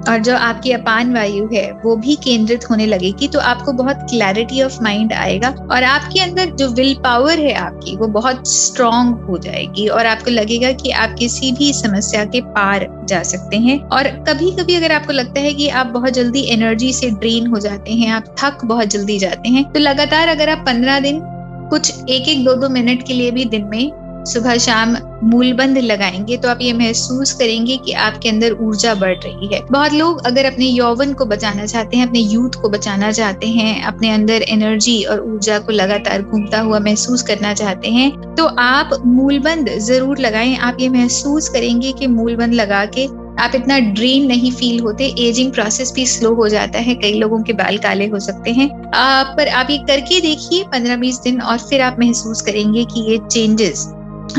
और 0.07 0.19
जो 0.19 0.35
आपकी 0.37 0.71
अपान 0.71 1.13
वायु 1.13 1.47
है, 1.53 1.71
वो 1.85 1.95
भी 1.95 2.15
केंद्रित 2.15 2.69
होने 2.69 2.85
लगेगी 2.85 3.27
तो 3.27 3.39
आपको 3.41 3.71
बहुत 3.73 4.05
क्लैरिटी 4.09 4.61
ऑफ़ 4.61 4.77
माइंड 4.83 5.13
आएगा 5.13 5.49
और 5.71 5.83
आपके 5.83 6.19
अंदर 6.19 6.49
जो 6.51 6.67
विल 6.69 6.93
पावर 7.03 7.39
है 7.39 7.53
आपकी, 7.55 7.95
वो 7.95 8.07
बहुत 8.09 8.47
स्ट्रांग 8.47 9.13
हो 9.21 9.37
जाएगी 9.37 9.87
और 9.87 10.05
आपको 10.05 10.31
लगेगा 10.31 10.71
कि 10.73 10.91
आप 10.91 11.15
किसी 11.19 11.51
भी 11.51 11.71
समस्या 11.73 12.23
के 12.25 12.41
पार 12.51 12.87
जा 13.09 13.21
सकते 13.23 13.57
हैं। 13.57 13.79
और 13.89 14.07
कभी 14.27 14.51
कभी 14.51 14.75
अगर 14.75 14.91
आपको 14.91 15.13
लगता 15.13 15.41
है 15.41 15.53
कि 15.53 15.69
आप 15.71 15.87
बहुत 15.89 16.13
जल्दी 16.13 16.41
एनर्जी 16.53 16.91
से 16.93 17.09
ड्रेन 17.11 17.47
हो 17.47 17.59
जाते 17.59 17.93
हैं, 17.93 18.11
आप 18.11 18.35
थक 18.39 18.65
बहुत 18.65 18.87
जल्दी 18.87 19.19
जाते 19.19 19.49
हैं 19.49 19.63
तो 19.73 19.79
लगातार 19.79 20.27
अगर 20.27 20.49
आप 20.49 20.65
पंद्रह 20.65 20.99
दिन 20.99 21.21
कुछ 21.69 22.09
एक 22.09 22.27
एक 22.29 22.43
दो 22.45 22.53
दो 22.55 22.69
मिनट 22.69 23.05
के 23.07 23.13
लिए 23.13 23.31
भी 23.31 23.45
दिन 23.45 23.65
में 23.65 23.91
सुबह 24.25 24.57
शाम 24.57 24.95
मूलबंद 25.23 25.77
लगाएँगे 25.77 26.37
तो 26.37 26.49
आप 26.49 26.59
ये 26.61 26.71
महसूस 26.73 27.31
करेंगे 27.33 27.77
कि 27.77 27.91
आपके 27.99 28.29
अंदर 28.29 28.53
ऊर्जा 28.61 28.93
बढ़ 28.95 29.15
रही 29.15 29.47
है। 29.53 29.61
बहुत 29.71 29.93
लोग 29.93 30.25
अगर 30.27 30.45
अपने 30.45 30.65
यौवन 30.65 31.13
को 31.13 31.25
बचाना 31.25 31.65
चाहते 31.65 31.97
हैं 31.97 32.07
अपने 32.07 32.19
यूथ 32.19 32.61
को 32.61 32.69
बचाना 32.69 33.11
चाहते 33.11 33.47
हैं 33.49 33.83
अपने 33.83 34.11
अंदर 34.11 34.41
एनर्जी 34.49 35.01
और 35.03 35.21
ऊर्जा 35.23 35.59
को 35.59 35.71
लगातार 35.71 36.21
घूमता 36.21 36.59
हुआ 36.59 36.79
महसूस 36.79 37.23
करना 37.23 37.53
चाहते 37.53 37.91
हैं 37.91 38.11
तो 38.35 38.45
आप 38.59 38.89
मूलबंद 39.05 39.69
ज़रूर 39.79 40.19
लगाएँ। 40.19 40.55
आप 40.57 40.77
ये 40.79 40.89
महसूस 40.89 41.49
करेंगे 41.49 41.91
कि 41.91 42.07
मूलबंद 42.09 42.53
लगा 42.53 42.85
के 42.87 43.05
आप 43.37 43.55
इतना 43.55 43.77
ड्रीम 43.79 44.23
नहीं 44.27 44.51
फील 44.51 44.79
होते 44.79 45.05
एजिंग 45.19 45.51
प्रोसेस 45.53 45.91
भी 45.95 46.05
स्लो 46.07 46.33
हो 46.35 46.47
जाता 46.49 46.79
है 46.79 46.95
कई 46.95 47.13
लोगों 47.13 47.41
के 47.43 47.53
बाल 47.55 47.77
काले 47.77 48.07
हो 48.07 48.19
सकते 48.19 48.51
हैं। 48.51 48.69
आ, 48.91 49.23
पर 49.25 49.47
आप 49.49 49.69
ये 49.69 49.77
करके 49.79 50.19
देखिए 50.21 50.63
पंद्रह 50.63 50.95
बीस 50.97 51.19
दिन 51.19 51.41
और 51.41 51.57
फिर 51.59 51.81
आप 51.81 51.97
महसूस 51.99 52.41
करेंगे 52.41 52.85
कि 52.85 53.11
ये 53.11 53.17
चेंजेस 53.31 53.85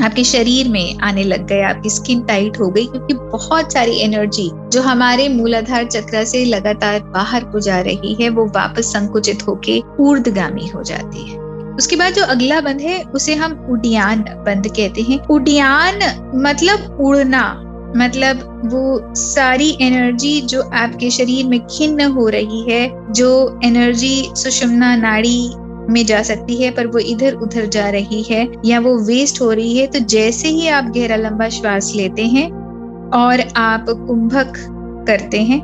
आपके 0.04 0.24
शरीर 0.24 0.68
में 0.68 0.98
आने 0.98 1.24
लग 1.24 1.46
गए, 1.46 1.62
आपकी 1.62 1.90
स्किन 1.90 2.22
टाइट 2.22 2.60
हो 2.60 2.68
गई, 2.68 2.86
क्योंकि 2.86 3.14
बहुत 3.14 3.72
सारी 3.72 3.98
एनर्जी 3.98 4.50
जो 4.72 4.82
हमारे 4.82 5.28
मूलाधार 5.28 5.84
चक्र 5.84 6.24
से 6.24 6.44
लगातार 6.44 7.00
बाहर 7.00 7.44
को 7.44 7.60
जा 7.60 7.80
रही 7.80 8.16
है, 8.20 8.28
वो 8.28 8.46
वापस 8.46 8.92
संकुचित 8.92 9.46
होके 9.48 9.82
ऊर्दगामी 10.00 10.66
हो 10.66 10.82
जाती 10.82 11.30
है। 11.30 11.38
उसके 11.76 11.96
बाद 11.96 12.12
जो 12.12 12.24
अगला 12.24 12.60
बंद 12.60 12.80
है, 12.80 13.02
उसे 13.04 13.34
हम 13.34 13.66
उडियान 13.70 14.24
बंद 14.46 14.66
कहते 14.66 15.02
हैं। 15.02 15.18
उडियान 15.26 15.98
मतलब 16.34 16.98
उड़ना 17.00 17.64
मतलब 17.96 18.40
वो 18.66 19.14
सारी 19.14 19.76
एनर्जी 19.80 20.40
जो 20.40 20.62
आपके 20.62 21.10
शरीर 21.10 21.46
में 21.46 21.60
खिन्न 21.66 22.10
हो 22.10 22.28
रही 22.28 22.60
है, 22.70 23.12
जो 23.12 23.60
एनर्जी 23.64 24.30
सुषमना 24.34 24.96
नाड़ी 24.96 25.50
में 25.90 26.04
जा 26.07 26.23
सकती 26.23 26.57
है, 26.62 26.71
पर 26.71 26.87
वो 26.87 26.99
इधर 26.99 27.35
उधर 27.35 27.66
जा 27.66 27.88
रही 27.90 28.23
है 28.23 28.47
या 28.66 28.80
वो 28.80 28.97
वेस्ट 28.99 29.40
हो 29.40 29.50
रही 29.52 29.76
है 29.78 29.87
तो 29.87 29.99
जैसे 30.07 30.49
ही 30.49 30.68
आप 30.68 30.92
गहरा 30.97 31.16
लंबा 31.16 31.49
श्वास 31.49 31.92
लेते 31.97 32.26
हैं 32.26 32.50
और 33.14 33.40
आप 33.57 33.87
कुंभक 33.88 34.52
करते 35.09 35.42
हैं 35.42 35.61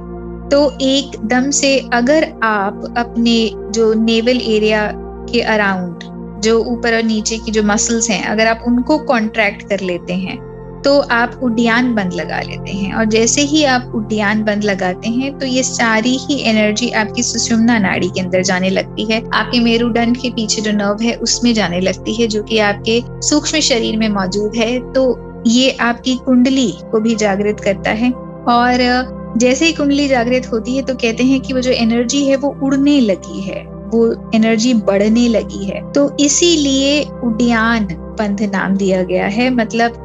तो 0.52 0.58
एकदम 0.80 1.50
से 1.50 1.78
अगर 1.92 2.24
आप 2.42 2.94
अपने 2.98 3.50
जो 3.70 3.92
नेवल 3.94 4.40
एरिया 4.46 4.90
के 5.30 5.40
अराउंड 5.40 6.12
जो 6.42 6.58
ऊपर 6.64 6.96
और 6.96 7.02
नीचे 7.02 7.38
की 7.38 7.50
जो 7.50 7.62
मसल्स 7.62 8.10
हैं, 8.10 8.22
अगर 8.24 8.46
आप 8.46 8.64
उनको 8.66 8.98
कॉन्ट्रैक्ट 9.04 9.62
कर 9.68 9.80
लेते 9.80 10.14
हैं 10.14 10.36
तो 10.84 10.98
आप 11.00 11.40
उड्डयन 11.42 11.94
बंद 11.94 12.12
लगा 12.12 12.40
लेते 12.40 12.72
हैं। 12.72 12.92
और 12.94 13.04
जैसे 13.04 13.40
ही 13.40 13.64
आप 13.64 13.92
उड्डयन 13.94 14.42
बंद 14.44 14.64
लगाते 14.64 15.08
हैं 15.08 15.38
तो 15.38 15.46
ये 15.46 15.62
सारी 15.62 16.16
ही 16.16 16.40
एनर्जी 16.42 16.90
आपकी 16.92 17.22
सुषुम्ना 17.22 17.78
नाड़ी 17.78 18.08
के 18.08 18.20
अंदर 18.20 18.42
जाने 18.42 18.70
लगती 18.70 19.04
है। 19.04 19.22
आपके 19.34 19.60
मेरुदंड 19.60 20.16
के 20.16 20.30
पीछे 20.30 20.62
जो 20.62 20.72
नर्व 20.72 21.02
है, 21.02 21.14
उसमें 21.14 21.52
जाने 21.54 21.80
लगती 21.80 22.14
है, 22.14 22.26
जो 22.26 22.42
कि 22.42 22.58
आपके 22.58 23.02
सूक्ष्म 23.28 23.60
शरीर 23.60 23.96
में 23.96 24.08
मौजूद 24.08 24.56
है। 24.56 24.78
तो 24.92 25.42
ये 25.46 25.70
आपकी 25.70 26.14
कुंडली 26.16 26.72
को 26.92 27.00
भी 27.00 27.14
जागृत 27.14 27.60
करता 27.60 27.90
है। 27.90 28.10
और 28.48 29.34
जैसे 29.38 29.66
ही 29.66 29.72
कुंडली 29.72 30.08
जागृत 30.08 30.50
होती 30.52 30.76
है 30.76 30.82
तो 30.82 30.94
कहते 30.94 31.24
हैं 31.24 31.40
कि 31.40 31.52
वो 31.52 31.60
जो 31.60 31.70
एनर्जी 31.70 32.24
है, 32.26 32.36
वो 32.36 32.56
उड़ने 32.62 33.00
लगी 33.00 33.40
है। 33.40 33.62
वो 33.64 34.30
एनर्जी 34.34 34.74
बढ़ने 34.74 35.28
लगी 35.28 35.64
है। 35.64 35.92
तो 35.92 36.16
इसीलिए 36.20 37.02
उड्डयन 37.24 37.88
पंथ 38.18 38.42
नाम 38.52 38.76
दिया 38.76 39.02
गया 39.02 39.26
है। 39.26 39.50
मतलब 39.50 40.03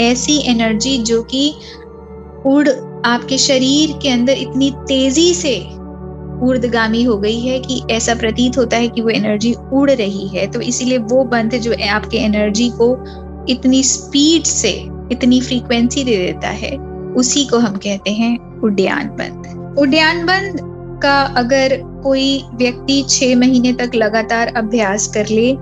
ऐसी 0.00 0.38
एनर्जी 0.50 0.98
जो 0.98 1.22
कि 1.22 1.54
उड़ 2.46 2.68
आपके 3.06 3.38
शरीर 3.38 3.98
के 4.02 4.08
अंदर 4.08 4.32
इतनी 4.32 4.70
तेज़ी 4.88 5.34
से 5.34 5.58
ऊर्दगामी 6.42 7.02
हो 7.02 7.16
गई 7.18 7.40
है 7.40 7.58
कि 7.60 7.82
ऐसा 7.90 8.14
प्रतीत 8.14 8.58
होता 8.58 8.76
है 8.76 8.88
कि 8.88 9.00
वो 9.00 9.08
एनर्जी 9.08 9.54
उड़ 9.72 9.90
रही 9.90 10.28
है। 10.28 10.46
तो 10.46 10.60
इसीलिए 10.60 10.98
वो 10.98 11.24
बंध 11.24 11.54
जो 11.54 11.74
आपके 11.90 12.18
एनर्जी 12.18 12.70
को 12.80 12.92
इतनी 13.48 13.82
स्पीड 13.82 14.42
से, 14.42 14.70
इतनी 15.12 15.40
फ्रीक्वेंसी 15.40 16.04
दे 16.04 16.16
देता 16.16 16.48
है, 16.48 16.76
उसी 17.16 17.44
को 17.44 17.58
हम 17.58 17.76
कहते 17.76 18.10
हैं 18.10 18.60
उड्डयन 18.60 19.08
बंद 19.08 19.78
उड्डयन 19.78 20.26
बंद 20.26 20.58
का 21.02 21.20
अगर 21.36 21.76
कोई 22.02 22.44
व्यक्ति 22.54 23.04
छह 23.08 23.36
महीने 23.36 23.72
तक 23.72 23.90
लगातार 23.94 24.52
अभ्यास 24.56 25.06
कर 25.06 25.26
ले 25.26 25.52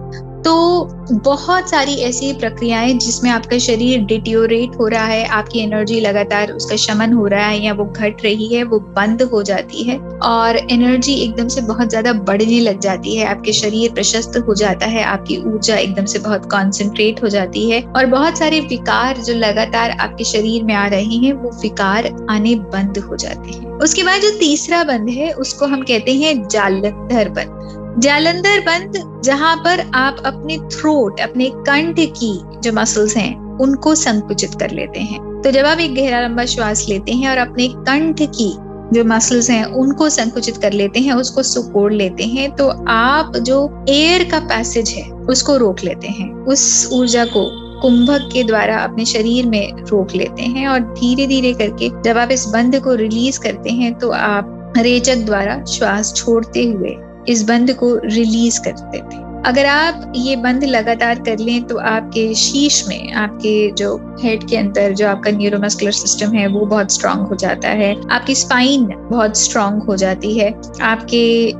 तो 0.48 0.84
बहुत 1.24 1.68
सारी 1.70 1.94
ऐसी 1.94 2.32
प्रक्रियाएँ 2.32 2.92
जिसमें 2.94 3.30
आपका 3.30 3.58
शरीर 3.58 4.04
डिट्योरेट 4.04 4.76
हो 4.76 4.86
रहा 4.88 5.04
है, 5.04 5.24
आपकी 5.28 5.60
एनर्जी 5.60 5.98
लगातार 6.00 6.52
उसका 6.52 6.76
शमन 6.76 7.12
हो 7.12 7.26
रहा 7.26 7.46
है 7.46 7.58
या 7.58 7.72
वो 7.72 7.84
घट 7.84 8.22
रही 8.24 8.46
है, 8.54 8.62
वो 8.62 8.78
बंद 8.96 9.22
हो 9.22 9.42
जाती 9.42 9.82
है 9.82 9.98
और 10.22 10.56
एनर्जी 10.56 11.14
एकदम 11.14 11.48
से 11.48 11.60
बहुत 11.60 11.88
ज़्यादा 11.88 12.12
बढ़ने 12.12 12.60
लग 12.60 12.80
जाती 12.80 13.16
है, 13.16 13.26
आपके 13.26 13.52
शरीर 13.52 13.92
प्रशस्त 13.92 14.38
हो 14.48 14.54
जाता 14.54 14.86
है, 14.86 15.02
आपकी 15.02 15.36
ऊर्जा 15.44 15.76
एकदम 15.76 16.04
से 16.04 16.18
बहुत 16.18 16.50
कॉन्सेंट्रेट 16.50 17.22
हो 17.22 17.28
जाती 17.28 17.70
है 17.70 17.82
और 17.82 18.06
बहुत 18.06 18.38
सारे 18.38 18.60
विकार 18.60 19.16
जो 19.16 19.34
लगातार 19.34 19.90
आपके 19.90 20.24
शरीर 20.24 20.64
में 20.64 20.74
आ 20.74 20.86
रहे 20.86 21.16
हैं, 21.16 21.32
वो 21.32 21.50
विकार 21.62 22.26
आने 22.30 22.54
बंद 22.54 22.98
हो 22.98 23.16
जाते 23.16 23.50
हैं। 23.50 23.78
उसके 23.78 24.02
बाद 24.02 24.20
जो 24.20 24.30
तीसरा 24.30 24.82
बंद 24.84 25.08
है, 25.08 25.32
उसको 25.32 25.66
हम 25.66 25.82
कहते 25.82 26.14
हैं 26.14 26.48
जालंधर 26.48 27.28
बंद। 27.28 27.77
जालंधर 27.98 28.60
बंद, 28.60 29.22
जहाँ 29.24 29.56
पर 29.56 29.80
आप 29.94 30.22
अपने 30.26 30.58
थ्रोट 30.58 31.20
अपने 31.20 31.50
कंठ 31.50 31.96
की 31.98 32.32
जो 32.60 32.72
मसल्स 32.72 33.16
हैं, 33.16 33.34
उनको 33.58 33.94
संकुचित 33.94 34.54
कर 34.54 34.70
लेते 34.70 35.00
हैं। 35.00 35.20
तो 35.42 35.50
जब 35.50 35.66
आप 35.66 35.78
एक 35.78 35.94
गहरा 35.94 36.20
लंबा 36.20 36.44
श्वास 36.44 36.84
लेते 36.88 37.12
हैं 37.12 37.30
और 37.30 37.38
अपने 37.38 37.68
कंठ 37.68 38.22
की 38.22 38.50
जो 38.94 39.04
मसल्स 39.04 39.50
हैं, 39.50 39.64
उनको 39.64 40.08
संकुचित 40.08 40.56
कर 40.56 40.72
लेते 40.72 41.00
हैं, 41.00 41.12
उसको 41.12 41.42
सुकोड़ 41.42 41.92
लेते 41.92 42.24
हैं 42.24 42.50
तो 42.56 42.68
आप 42.88 43.36
जो 43.36 43.84
एयर 43.88 44.24
का 44.30 44.38
पैसेज 44.38 44.90
है, 44.90 45.10
उसको 45.10 45.56
रोक 45.56 45.84
लेते 45.84 46.08
हैं। 46.08 46.30
उस 46.44 46.88
ऊर्जा 46.92 47.24
को 47.24 47.48
कुंभक 47.82 48.28
के 48.32 48.44
द्वारा 48.44 48.76
अपने 48.76 49.04
शरीर 49.04 49.46
में 49.46 49.72
रोक 49.82 50.14
लेते 50.14 50.42
हैं 50.42 50.68
और 50.68 50.80
धीरे 50.80 51.26
धीरे 51.26 51.52
करके 51.52 51.90
जब 52.02 52.18
आप 52.18 52.30
इस 52.30 52.46
बंद 52.46 52.80
को 52.80 52.94
रिलीज़ 52.94 53.40
करते 53.40 53.70
हैं 53.70 53.92
तो 53.98 54.10
आप 54.10 54.72
रेचक 54.78 55.16
द्वारा 55.16 55.62
श्वास 55.64 56.12
छोड़ते 56.16 56.64
हुए 56.64 56.96
इस 57.28 57.42
बंद 57.44 57.74
को 57.74 57.96
रिलीज़ 58.04 58.60
करते 58.60 58.98
थे। 58.98 59.27
अगर 59.46 59.66
आप 59.66 60.12
ये 60.16 60.34
बंद 60.36 60.64
लगातार 60.64 61.18
कर 61.18 61.38
लें 61.38 61.62
तो 61.62 61.76
आपके 61.78 62.32
शीश 62.34 62.84
में, 62.88 63.12
आपके 63.14 63.70
जो 63.72 63.96
हेड 64.22 64.46
के 64.48 64.56
अंदर 64.56 64.92
जो 64.92 65.06
आपका 65.08 65.30
न्यूरोमस्कुलर 65.30 65.92
सिस्टम 65.92 66.32
है, 66.32 66.46
वो 66.46 66.64
बहुत 66.66 66.92
स्ट्रांग 66.92 67.20
हो 67.20 67.36
जाता 67.36 67.68
है। 67.70 67.94
आपकी 68.10 68.34
स्पाइन 68.34 68.86
बहुत 69.10 69.36
स्ट्रांग 69.36 69.82
हो 69.82 69.96
जाती 69.96 70.36
है। 70.38 70.48
आपके 70.82 71.52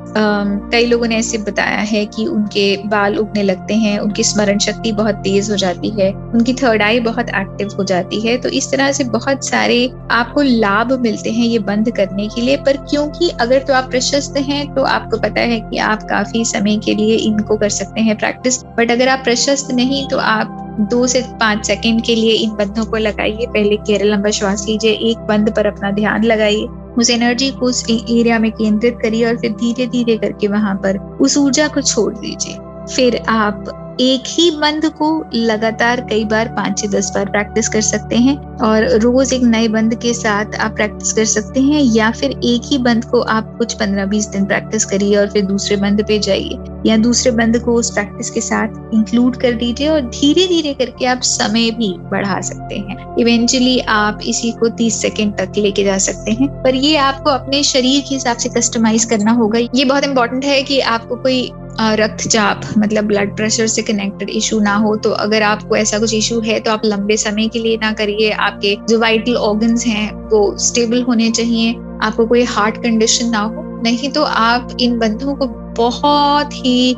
कई 0.70 0.87
लोगों 0.87 1.06
ने 1.08 1.16
ऐसे 1.16 1.38
बताया 1.40 1.78
है 1.82 2.04
कि 2.06 2.26
उनके 2.26 2.76
बाल 2.88 3.16
उगने 3.18 3.42
लगते 3.42 3.75
हैं, 3.75 3.99
उनकी 3.99 4.25
स्मरण 4.25 4.58
शक्ति 4.58 4.92
बहुत 4.92 5.14
तेज 5.25 5.50
हो 5.50 5.56
जाती 5.56 5.90
है, 6.00 6.11
उनकी 6.12 6.54
थर्ड 6.54 6.82
आई 6.82 7.00
बहुत 7.00 7.28
एक्टिव 7.30 7.75
हो 7.78 7.85
जाती 7.85 8.20
है। 8.20 8.37
तो 8.38 8.49
इस 8.50 8.70
तरह 8.73 8.92
से 8.92 9.04
बहुत 9.06 9.47
सारे 9.47 9.78
आपको 10.11 10.42
लाभ 10.42 10.92
मिलते 11.00 11.30
हैं 11.30 11.47
ये 11.47 11.58
बंद 11.61 11.90
करने 11.97 12.28
के 12.28 12.40
लिए। 12.40 12.56
पर 12.58 12.76
क्योंकि 12.90 13.30
अगर 13.40 13.62
तो 13.62 13.75
आप 13.75 13.90
प्रशस्त 13.90 14.37
हैं 14.40 14.62
तो 14.75 14.82
आपको 14.88 15.18
पता 15.18 15.40
है 15.42 15.61
कि 15.61 15.78
आप 15.85 16.02
काफ़ी 16.11 16.44
समय 16.47 16.76
के 16.85 16.94
लिए 16.94 17.16
इनको 17.18 17.56
कर 17.58 17.67
सकते 17.68 18.00
हैं 18.00 18.16
प्रैक्टिस 18.18 18.62
बट 18.78 18.90
अगर 18.90 19.08
आप 19.08 19.25
प्रशस्त 19.25 19.70
नहीं 19.72 20.06
तो 20.08 20.18
आप 20.18 20.64
दो 20.90 21.06
से 21.06 21.22
पाँच 21.40 21.66
सेकंड 21.66 22.02
के 22.04 22.14
लिए 22.14 22.32
इन 22.32 22.50
बंधों 22.50 22.84
को 22.84 22.96
लगाइए। 22.96 23.46
पहले 23.46 23.76
केरल 23.76 24.12
लंबा 24.12 24.30
श्वास 24.30 24.64
लीजिए, 24.68 24.90
एक 24.90 25.18
बंद 25.18 25.54
पर 25.56 25.66
अपना 25.66 25.90
ध्यान 25.90 26.25
लगाइए। 26.25 26.66
उस 26.98 27.10
एनर्जी 27.10 27.50
को 27.50 27.66
उस 27.66 27.84
एरिया 27.90 28.38
में 28.38 28.50
केंद्रित 28.52 28.98
करिए 29.02 29.25
और 29.26 29.37
फिर 29.37 29.52
धीरे 29.52 29.87
धीरे 29.87 30.16
करके 30.16 30.48
वहाँ 30.48 30.75
पर 30.75 30.98
उस 31.20 31.37
ऊर्जा 31.37 31.68
को 31.68 31.80
छोड़ 31.80 32.12
दीजिए। 32.14 32.56
फिर 32.94 33.16
आप 33.28 33.64
एक 34.00 34.22
ही 34.28 34.50
बंद 34.50 34.84
को 34.86 35.08
लगातार 35.34 36.00
कई 36.00 36.24
बार 36.24 36.48
पाँच 36.48 36.80
से 36.80 36.88
दस 36.88 37.10
बार 37.14 37.30
प्रैक्टिस 37.30 37.68
कर 37.68 37.80
सकते 37.80 38.16
हैं 38.16 38.36
और 38.56 38.84
रोज 38.98 39.32
एक 39.32 39.42
नए 39.42 39.68
बंद 39.68 39.94
के 39.94 40.12
साथ 40.14 40.54
आप 40.54 40.74
प्रैक्टिस 40.74 41.12
कर 41.12 41.24
सकते 41.24 41.60
हैं 41.60 41.80
या 41.82 42.10
फिर 42.10 42.30
एक 42.30 42.62
ही 42.64 42.78
बंद 42.78 43.04
को 43.04 43.20
आप 43.20 43.54
कुछ 43.58 43.74
पंद्रह 43.74 44.06
बीस 44.06 44.26
दिन 44.26 44.44
प्रैक्टिस 44.44 44.84
करिए 44.84 45.16
और 45.16 45.30
फिर 45.30 45.44
दूसरे 45.44 45.76
बंद 45.76 46.04
पे 46.08 46.18
जाइए 46.18 46.58
या 46.86 46.96
दूसरे 46.96 47.32
बंद 47.32 47.58
को 47.58 47.74
उस 47.74 47.90
प्रैक्टिस 47.90 48.30
के 48.30 48.40
साथ 48.40 48.94
इंक्लूड 48.94 49.36
कर 49.36 49.52
दीजिए 49.52 49.88
और 49.88 50.00
धीरे 50.00 50.46
धीरे 50.46 50.74
करके 50.74 51.06
आप 51.06 51.22
समय 51.22 51.70
भी 51.70 51.92
बढ़ा 51.98 52.40
सकते 52.40 52.78
हैं। 52.78 53.14
इवेंचुअली 53.18 53.78
आप 53.80 54.18
इसी 54.26 54.50
को 54.50 54.68
तीस 54.68 55.02
सेकेंड 55.02 55.36
तक 55.36 55.58
लेके 55.58 55.84
जा 55.84 55.98
सकते 55.98 56.30
हैं। 56.30 56.48
पर 56.62 56.74
ये 56.74 56.96
आपको 56.96 57.30
अपने 57.30 57.62
शरीर 57.62 58.00
के 58.00 58.14
हिसाब 58.14 58.36
से 58.36 58.48
कस्टमाइज 58.48 59.04
करना 59.04 59.32
होगा। 59.32 59.58
ये 59.58 59.84
बहुत 59.84 60.04
इंपॉर्टेंट 60.04 60.44
है 60.44 60.62
कि 60.62 60.80
आपको 60.80 61.16
कोई 61.16 61.50
रक्तचाप 61.80 62.61
मतलब 62.78 63.04
ब्लड 63.04 63.37
प्रेशर 63.37 63.66
से 63.66 63.82
कनेक्टेड 63.82 64.30
इशू 64.30 64.58
ना 64.61 64.75
हो 64.76 64.94
तो 64.97 65.11
अगर 65.11 65.42
आपको 65.42 65.76
ऐसा 65.76 65.99
कुछ 65.99 66.14
इशू 66.14 66.40
है 66.40 66.58
तो 66.61 66.70
आप 66.70 66.82
लंबे 66.85 67.16
समय 67.16 67.49
के 67.49 67.58
लिए 67.58 67.76
ना 67.76 67.92
करिए। 67.92 68.30
आपके 68.30 68.76
जो 68.88 68.99
वाइटल 69.00 69.37
ऑर्गन्स 69.37 69.87
हैं, 69.87 70.12
वो 70.28 70.56
स्टेबल 70.58 71.02
होने 71.02 71.30
चाहिए। 71.30 71.75
आपको 72.02 72.26
कोई 72.26 72.42
हार्ट 72.46 72.76
कंडीशन 72.76 73.28
ना 73.28 73.38
हो, 73.38 73.64
नहीं 73.82 74.10
तो 74.10 74.22
आप 74.22 74.76
इन 74.80 74.98
बंधों 74.98 75.34
को 75.34 75.46
बहुत 75.78 76.54
ही 76.54 76.96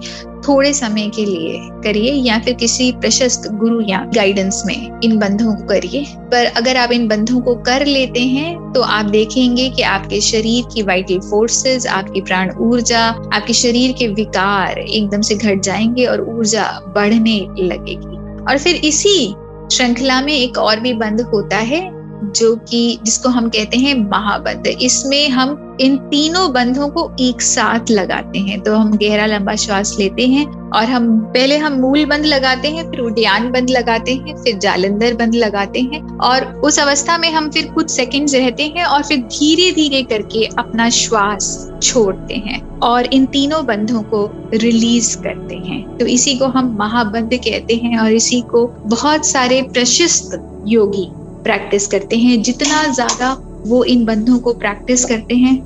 थोड़े 0.49 0.73
समय 0.75 1.09
के 1.09 1.25
लिए 1.25 1.59
करिए 1.85 2.13
या 2.15 2.39
फिर 2.39 2.55
किसी 2.55 2.91
प्रशस्त 2.93 3.49
गुरु 3.53 3.81
या 3.81 3.99
गाइडेंस 4.15 4.63
में 4.67 5.01
इन 5.05 5.19
बंधों 5.19 5.55
को 5.55 5.67
करिए। 5.67 6.05
पर 6.31 6.45
अगर 6.47 6.77
आप 6.77 6.93
इन 6.93 7.07
बंधों 7.09 7.41
को 7.41 7.55
कर 7.55 7.85
लेते 7.87 8.21
हैं 8.21 8.73
तो 8.73 8.83
आप 8.83 9.05
देखेंगे 9.07 9.69
कि 9.71 9.83
आपके 9.83 10.21
शरीर 10.21 10.65
की 10.75 10.83
वाइटल 10.83 11.19
फोर्सेस 11.21 11.87
आपकी 11.87 12.21
प्राण 12.21 12.53
ऊर्जा, 12.61 13.05
आपके 13.35 13.53
शरीर 13.53 13.93
के 13.93 14.09
विकार 14.09 14.79
एकदम 14.79 15.21
से 15.21 15.35
घट 15.35 15.61
जाएँगे 15.61 16.07
और 16.07 16.21
ऊर्जा 16.29 16.65
बढ़ने 16.87 17.39
लगेगी। 17.59 18.17
और 18.45 18.59
फिर 18.59 18.77
इसी 18.77 19.35
श्रृंखला 19.73 20.21
में 20.21 20.33
एक 20.33 20.59
और 20.59 20.81
भी 20.81 20.93
बंध 20.95 21.21
होता 21.23 21.57
है 21.57 21.81
जो 22.25 22.57
कि, 22.57 22.99
जिसको 23.05 23.29
हम 23.29 23.49
कहते 23.49 23.79
हैं 23.79 24.11
महाबंध, 24.11 24.67
इसमें 24.67 25.29
हम 25.29 25.77
इन 25.81 25.97
तीनों 25.97 26.53
बंधों 26.53 26.89
को 26.89 27.13
एक 27.21 27.43
साथ 27.43 27.91
लगाते 27.91 28.39
हैं। 28.39 28.61
तो 28.61 28.77
हम 28.77 28.93
गहरा 28.93 29.27
लंबा 29.27 29.55
श्वास 29.55 29.97
लेते 29.99 30.27
हैं 30.27 30.71
और 30.71 30.85
हम, 30.85 31.21
पहले 31.21 31.57
हम 31.57 31.73
मूल 31.73 32.05
बंद 32.05 32.25
लगाते 32.25 32.69
हैं, 32.69 32.91
फिर 32.91 33.01
उड्डयन 33.01 33.51
बंद 33.51 33.71
लगाते 33.71 34.15
हैं, 34.15 34.37
फिर 34.37 34.59
जालंधर 34.59 35.15
बंद 35.15 35.35
लगाते 35.35 35.81
हैं 35.81 36.19
और 36.19 36.45
उस 36.45 36.79
अवस्था 36.79 37.19
में 37.19 37.33
हम 37.33 37.51
फिर 37.51 37.67
कुछ 37.67 37.91
सेकंड्स 37.91 38.35
रहते 38.35 38.63
हैं 38.63 38.85
और 38.85 39.03
फिर 39.03 39.19
धीरे 39.19 39.73
धीरे 39.73 40.03
करके 40.03 40.45
अपना 40.45 40.91
श्वास 40.91 41.71
छोड़ते 41.83 42.35
हैं 42.35 42.79
और 42.79 43.07
इन 43.07 43.27
तीनों 43.27 43.67
बंधों 43.67 44.03
को 44.03 44.51
रिलीज़ 44.55 45.19
करते 45.19 45.55
हैं। 45.55 45.99
तो 45.99 46.07
इसी 46.07 46.37
को 46.37 46.45
हम 46.45 46.77
महाबंध 46.79 47.31
कहते 47.35 47.75
हैं 47.75 47.99
और 47.99 48.13
इसी 48.13 48.41
को 48.41 48.67
बहुत 48.67 49.27
सारे 49.27 49.63
प्रशस्त 49.63 50.63
योगी 50.67 51.09
प्रैक्टिस 51.45 51.87
करते 51.87 52.17
हैं। 52.17 52.41
जितना 52.43 52.83
ज़्यादा 52.89 53.37
वो 53.67 53.83
इन 53.85 54.05
बंधों 54.05 54.39
को 54.39 54.53
प्रैक्टिस 54.55 55.05
करते 55.05 55.35
हैं, 55.37 55.63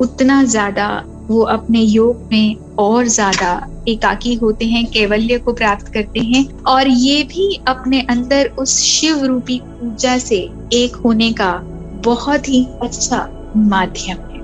उतना 0.00 0.42
ज़्यादा 0.44 0.88
वो 1.30 1.40
अपने 1.48 1.80
योग 1.80 2.20
में 2.32 2.56
और 2.78 3.06
ज़्यादा 3.08 3.60
एकाकी 3.88 4.34
होते 4.34 4.64
हैं, 4.64 4.84
कैवल्य 4.86 5.38
को 5.38 5.52
प्राप्त 5.52 5.88
करते 5.88 6.20
हैं। 6.24 6.46
और 6.66 6.88
ये 6.88 7.22
भी 7.24 7.54
अपने 7.68 8.00
अंदर 8.10 8.50
उस 8.58 8.76
शिव 8.80 9.24
रूपी 9.24 9.60
ऊर्जा 9.82 10.16
से 10.18 10.38
एक 10.72 10.96
होने 11.04 11.32
का 11.32 11.52
बहुत 11.92 12.48
ही 12.48 12.64
अच्छा 12.82 13.26
माध्यम 13.56 14.16
है। 14.32 14.35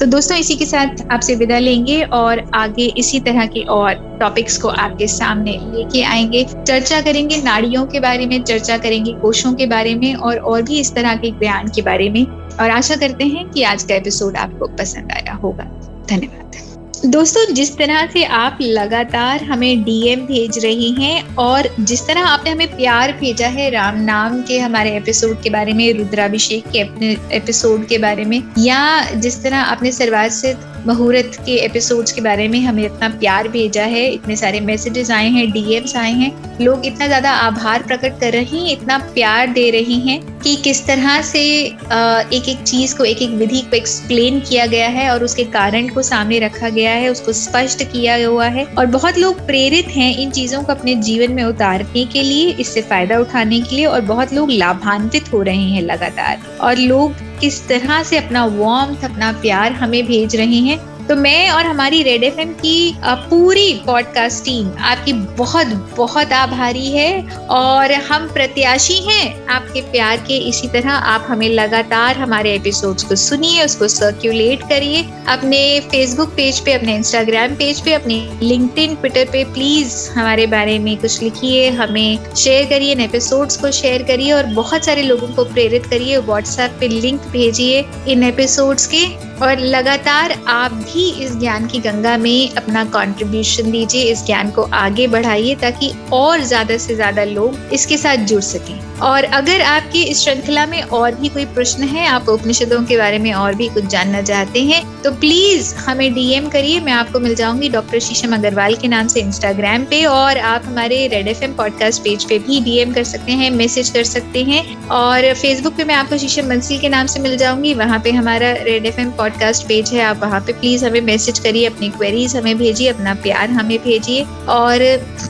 तो 0.00 0.06
दोस्तों, 0.06 0.38
इसी 0.38 0.56
के 0.56 0.66
साथ 0.66 0.86
आपसे 1.10 1.34
विदा 1.34 1.58
लेंगे 1.58 2.02
और 2.02 2.50
आगे 2.54 2.84
इसी 2.84 3.20
तरह 3.20 3.46
के 3.46 3.60
और 3.60 4.18
टॉपिक्स 4.20 4.58
को 4.58 4.68
आपके 4.68 5.06
सामने 5.06 5.52
लेके 5.52 6.02
आएँगे। 6.02 6.44
चर्चा 6.44 7.00
करेंगे 7.00 7.42
नाड़ियों 7.42 7.86
के 7.86 8.00
बारे 8.00 8.26
में, 8.26 8.42
चर्चा 8.42 8.78
करेंगे 8.78 9.12
कोशों 9.12 9.52
के 9.52 9.66
बारे 9.66 9.94
में 9.94 10.14
और 10.14 10.38
और 10.38 10.62
भी 10.62 10.80
इस 10.80 10.94
तरह 10.94 11.14
के 11.14 11.30
ज्ञान 11.30 11.68
के 11.68 11.82
बारे 11.82 12.10
में। 12.10 12.26
और 12.60 12.70
आशा 12.70 12.96
करते 12.96 13.24
हैं 13.24 13.50
कि 13.50 13.62
आज 13.62 13.82
का 13.82 13.94
एपिसोड 13.94 14.36
आपको 14.36 14.66
पसंद 14.66 15.12
आया 15.12 15.32
होगा। 15.32 15.64
धन्यवाद। 16.10 16.69
दोस्तों, 17.04 17.54
जिस 17.54 17.76
तरह 17.76 18.06
से 18.06 18.24
आप 18.24 18.58
लगातार 18.60 19.42
हमें 19.44 19.82
डीएम 19.84 20.20
भेज 20.20 20.58
रहे 20.58 20.88
हैं 20.98 21.36
और 21.36 21.68
जिस 21.80 22.06
तरह 22.06 22.26
आपने 22.26 22.50
हमें 22.50 22.76
प्यार 22.76 23.12
भेजा 23.12 23.46
है 23.46 23.70
राम 23.70 24.00
नाम 24.00 24.40
के 24.42 24.58
हमारे 24.58 24.96
एपिसोड 24.96 25.42
के 25.42 25.50
बारे 25.50 25.72
में, 25.72 25.92
रुद्राभिषेक 25.92 26.68
के 26.70 26.80
अपने 26.80 27.16
एपिसोड 27.32 27.86
के 27.86 27.98
बारे 27.98 28.24
में, 28.24 28.42
या 28.58 29.10
जिस 29.14 29.42
तरह 29.42 29.58
आपने 29.58 29.92
सर्वासित 29.92 30.56
मुहूर्त 30.86 31.34
के 31.46 31.54
एपिसोड्स 31.64 32.12
के 32.12 32.20
बारे 32.20 32.46
में 32.48 32.60
हमें 32.60 32.84
इतना 32.84 33.08
प्यार 33.10 33.48
भेजा 33.48 33.82
है, 33.84 34.06
इतने 34.10 34.36
सारे 34.36 34.60
मैसेजेस 34.60 35.10
आए 35.10 35.28
हैं 35.30 35.50
डीएम्स 35.52 35.96
आए 35.96 36.12
हैं। 36.12 36.32
लोग 36.60 36.86
इतना 36.86 37.06
ज़्यादा 37.06 37.30
आभार 37.32 37.82
प्रकट 37.82 38.18
कर 38.20 38.32
रहे 38.32 38.58
हैं, 38.58 38.72
इतना 38.72 38.98
प्यार 39.14 39.46
दे 39.48 39.68
रहे 39.70 39.94
हैं 40.06 40.20
कि 40.40 40.54
किस 40.56 40.86
तरह 40.86 41.20
से 41.22 41.40
एक 41.40 42.48
एक 42.48 42.62
चीज़ 42.62 42.96
को 42.96 43.04
एक 43.04 43.22
एक 43.22 43.30
विधि 43.30 43.60
को 43.60 43.76
एक्सप्लेन 43.76 44.40
किया 44.40 44.66
गया 44.66 44.88
है 44.88 45.08
और 45.10 45.24
उसके 45.24 45.44
कारण 45.52 45.88
को 45.88 46.02
सामने 46.02 46.38
रखा 46.38 46.68
गया 46.68 46.92
है, 46.92 47.08
उसको 47.08 47.32
स्पष्ट 47.34 47.82
किया 47.92 48.26
हुआ 48.26 48.46
है। 48.48 48.64
और 48.68 48.86
बहुत 48.88 49.18
लोग 49.18 49.46
प्रेरित 49.46 49.88
हैं 49.90 50.16
इन 50.16 50.30
चीज़ों 50.30 50.62
को 50.62 50.72
अपने 50.72 50.94
जीवन 51.02 51.32
में 51.32 51.42
उतारने 51.44 52.04
के 52.04 52.22
लिए, 52.22 52.50
इससे 52.52 52.82
फ़ायदा 52.82 53.18
उठाने 53.18 53.60
के 53.60 53.76
लिए 53.76 53.86
और 53.86 54.00
बहुत 54.06 54.32
लोग 54.32 54.50
लाभान्वित 54.50 55.32
हो 55.32 55.42
रहे 55.42 55.70
हैं 55.70 55.82
लगातार। 55.82 56.38
और 56.60 56.76
लोग 56.78 57.28
किस 57.40 57.68
तरह 57.68 58.02
से 58.02 58.18
अपना 58.18 58.44
वार्म 58.44 58.94
अपना 59.04 59.32
प्यार 59.32 59.72
हमें 59.72 60.06
भेज 60.06 60.36
रहे 60.36 60.58
हैं। 60.60 60.78
तो 61.10 61.14
मैं 61.16 61.50
और 61.50 61.66
हमारी 61.66 62.02
रेड 62.02 62.24
एफएम 62.24 62.52
की 62.54 62.94
पूरी 63.04 63.72
पॉडकास्ट 63.86 64.44
टीम 64.44 64.68
आपकी 64.80 65.12
बहुत 65.38 65.66
बहुत 65.96 66.32
आभारी 66.32 66.90
है 66.90 67.38
और 67.50 67.92
हम 67.92 68.28
प्रत्याशी 68.32 68.98
हैं 69.06 69.46
आपके 69.46 69.80
प्यार 69.82 70.16
के। 70.16 70.36
इसी 70.48 70.68
तरह 70.68 70.90
आप 70.90 71.26
हमें 71.28 71.48
लगातार 71.48 72.16
हमारे 72.16 72.54
एपिसोड्स 72.54 73.02
को 73.02 73.16
सुनिए, 73.16 73.64
उसको 73.64 73.88
सर्क्यूलेट 73.88 74.62
करिए। 74.62 75.02
अपने 75.28 75.80
फेसबुक 75.90 76.28
पेज 76.28 76.60
पे, 76.60 76.72
अपने 76.72 76.94
इंस्टाग्राम 76.94 77.54
पेज 77.54 77.80
पे, 77.80 77.92
अपने 77.92 78.18
लिंक्डइन 78.42 78.94
ट्विटर 78.94 79.24
पे 79.32 79.42
प्लीज़ 79.44 79.96
हमारे 80.10 80.46
बारे 80.46 80.78
में 80.78 80.96
कुछ 80.96 81.22
लिखिए, 81.22 81.68
हमें 81.70 82.34
शेयर 82.34 82.68
करिए, 82.68 82.92
इन 82.92 83.00
एपिसोड्स 83.00 83.56
को 83.56 83.70
शेयर 83.72 84.02
करिए 84.02 84.32
और 84.32 84.46
बहुत 84.54 84.84
सारे 84.84 85.02
लोगों 85.02 85.28
को 85.28 85.44
प्रेरित 85.44 85.86
करिए। 85.86 86.18
व्हाट्सएप 86.20 86.76
पे 86.80 86.88
लिंक 86.90 87.20
भेजिए 87.32 87.84
इन 88.08 88.22
एपिसोड्स 88.22 88.86
के 88.86 89.04
और 89.40 89.58
लगातार 89.58 90.38
आप 90.48 90.72
भी 90.72 90.99
इस 91.02 91.36
ज्ञान 91.36 91.66
की 91.66 91.78
गंगा 91.78 92.16
में 92.16 92.54
अपना 92.54 92.84
कंट्रीब्यूशन 92.84 93.70
दीजिए, 93.70 94.02
इस 94.02 94.26
ज्ञान 94.26 94.50
को 94.50 94.62
आगे 94.62 95.06
बढ़ाइए 95.06 95.54
ताकि 95.54 95.92
और 96.12 96.40
ज़्यादा 96.40 96.76
से 96.76 96.94
ज़्यादा 96.94 97.24
लोग 97.24 97.72
इसके 97.72 97.96
साथ 97.96 98.16
जुड़ 98.16 98.42
सकें। 98.42 98.89
और 99.02 99.24
अगर 99.24 99.60
आपकी 99.62 100.02
इस 100.02 100.22
श्रृंखला 100.22 100.64
में 100.66 100.82
और 100.82 101.14
भी 101.14 101.28
कोई 101.28 101.44
प्रश्न 101.46 101.84
है, 101.84 102.06
आप 102.06 102.28
उपनिषदों 102.28 102.82
के 102.84 102.96
बारे 102.96 103.18
में 103.18 103.32
और 103.34 103.54
भी 103.54 103.68
कुछ 103.68 103.84
जानना 103.86 104.22
चाहते 104.22 104.64
हैं 104.64 104.82
तो 105.02 105.10
प्लीज़ 105.12 105.74
हमें 105.76 106.12
डीएम 106.14 106.48
करिए। 106.48 106.80
मैं 106.80 106.92
आपको 106.92 107.20
मिल 107.20 107.34
जाऊँगी 107.34 107.68
डॉक्टर 107.68 108.00
शीशम 108.00 108.34
अग्रवाल 108.34 108.74
के 108.74 108.88
नाम 108.88 109.06
से 109.08 109.20
इंस्टाग्राम 109.20 109.84
पे 109.84 110.04
और 110.04 110.38
आप 110.38 110.62
हमारे 110.66 111.06
red 111.08 111.28
F 111.28 111.42
M 111.44 111.52
podcast 111.52 112.02
page 112.02 112.24
पे 112.24 112.38
भी 112.38 112.60
डीएम 112.60 112.92
कर 112.92 113.04
सकते 113.04 113.32
हैं 113.32 113.50
मैसेज 113.50 113.88
कर 113.90 114.04
सकते 114.04 114.42
हैं। 114.44 114.88
और 114.88 115.32
फेसबुक 115.34 115.74
पे 115.76 115.84
मैं 115.84 115.94
आपको 115.94 116.18
शीशम 116.18 116.48
बंसी 116.48 116.78
के 116.78 116.88
नाम 116.88 117.06
से 117.06 117.20
मिल 117.20 117.36
जाऊँगी। 117.36 117.74
वहाँ 117.74 117.98
पे 117.98 118.10
हमारा 118.10 118.50
रेड 118.62 118.86
एफ़ 118.86 119.00
पॉडकास्ट 119.18 119.66
पेज 119.68 119.92
है। 119.92 120.02
आप 120.02 120.20
वहाँ 120.22 120.40
पे 120.40 120.52
प्लीज़ 120.52 120.84
हमें 120.84 121.00
मैसेज 121.02 121.38
करिए, 121.38 121.66
अपनी 121.66 121.88
क्वेरीज 121.88 122.36
हमें 122.36 122.56
भेजिए, 122.58 122.88
अपना 122.88 123.14
प्यार 123.22 123.50
हमें 123.50 123.78
भेजिए। 123.78 124.24
और 124.50 124.78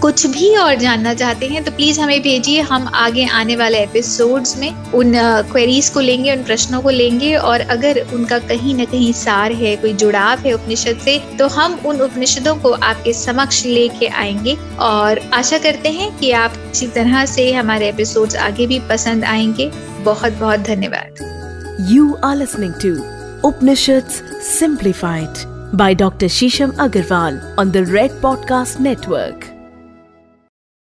कुछ 0.03 0.27
भी 0.27 0.55
और 0.57 0.75
जानना 0.77 1.15
चाहते 1.15 1.47
हैं 1.47 1.65
तो 1.65 1.71
प्लीज़ 1.71 2.00
हमें 2.00 2.21
भेजिए। 2.23 2.61
हम 2.62 2.91
आगे 2.97 3.27
आने 3.29 3.57
वाले 3.61 3.79
एपिसोड्स 3.79 4.57
में 4.59 4.70
उन 4.92 5.12
क्वेरीज 5.51 5.88
को 5.88 6.01
लेंगे, 6.01 6.37
उन 6.37 6.42
प्रश्नों 6.44 6.81
को 6.81 6.90
लेंगे 6.90 7.35
और 7.35 7.61
अगर 7.70 8.01
उनका 8.14 8.38
कहीं 8.38 8.75
ना 8.75 8.85
कहीं 8.85 9.12
सार 9.12 9.53
है, 9.53 9.75
कोई 9.77 9.92
जुड़ाव 9.94 10.38
है 10.38 10.53
उपनिषद 10.53 10.99
से 11.05 11.18
तो 11.38 11.49
हम 11.49 11.79
उन 11.87 12.01
उपनिषदों 12.01 12.57
को 12.57 12.70
आपके 12.70 13.12
समक्ष 13.12 13.64
लेके 13.66 14.07
आएँगे 14.23 14.57
और 14.81 15.20
आशा 15.35 15.59
करते 15.59 15.88
हैं 15.90 16.11
कि 16.18 16.31
आप 16.33 16.55
इसी 16.73 16.87
तरह 16.88 17.25
से 17.27 17.53
हमारे 17.53 17.88
एपिसोड्स 17.88 18.37
आगे 18.49 18.66
भी 18.66 18.81
पसंद 18.88 19.25
आएँगे 19.25 19.70
बहुत 20.01 20.33
बहुत 20.33 20.61
धन्यवाद 20.61 21.87
you 21.90 22.12
are 22.25 22.37
listening 22.37 22.75
to 22.85 22.96
Upanishad 23.49 24.09
Simplified 24.59 25.49
by 25.73 25.94
Dr. 25.94 26.29
Shisham 26.29 26.73
Agarwal 26.73 27.38
on 27.57 27.70
the 27.70 27.85
Red 27.87 28.11
Podcast 28.20 28.81
Network. 28.81 29.60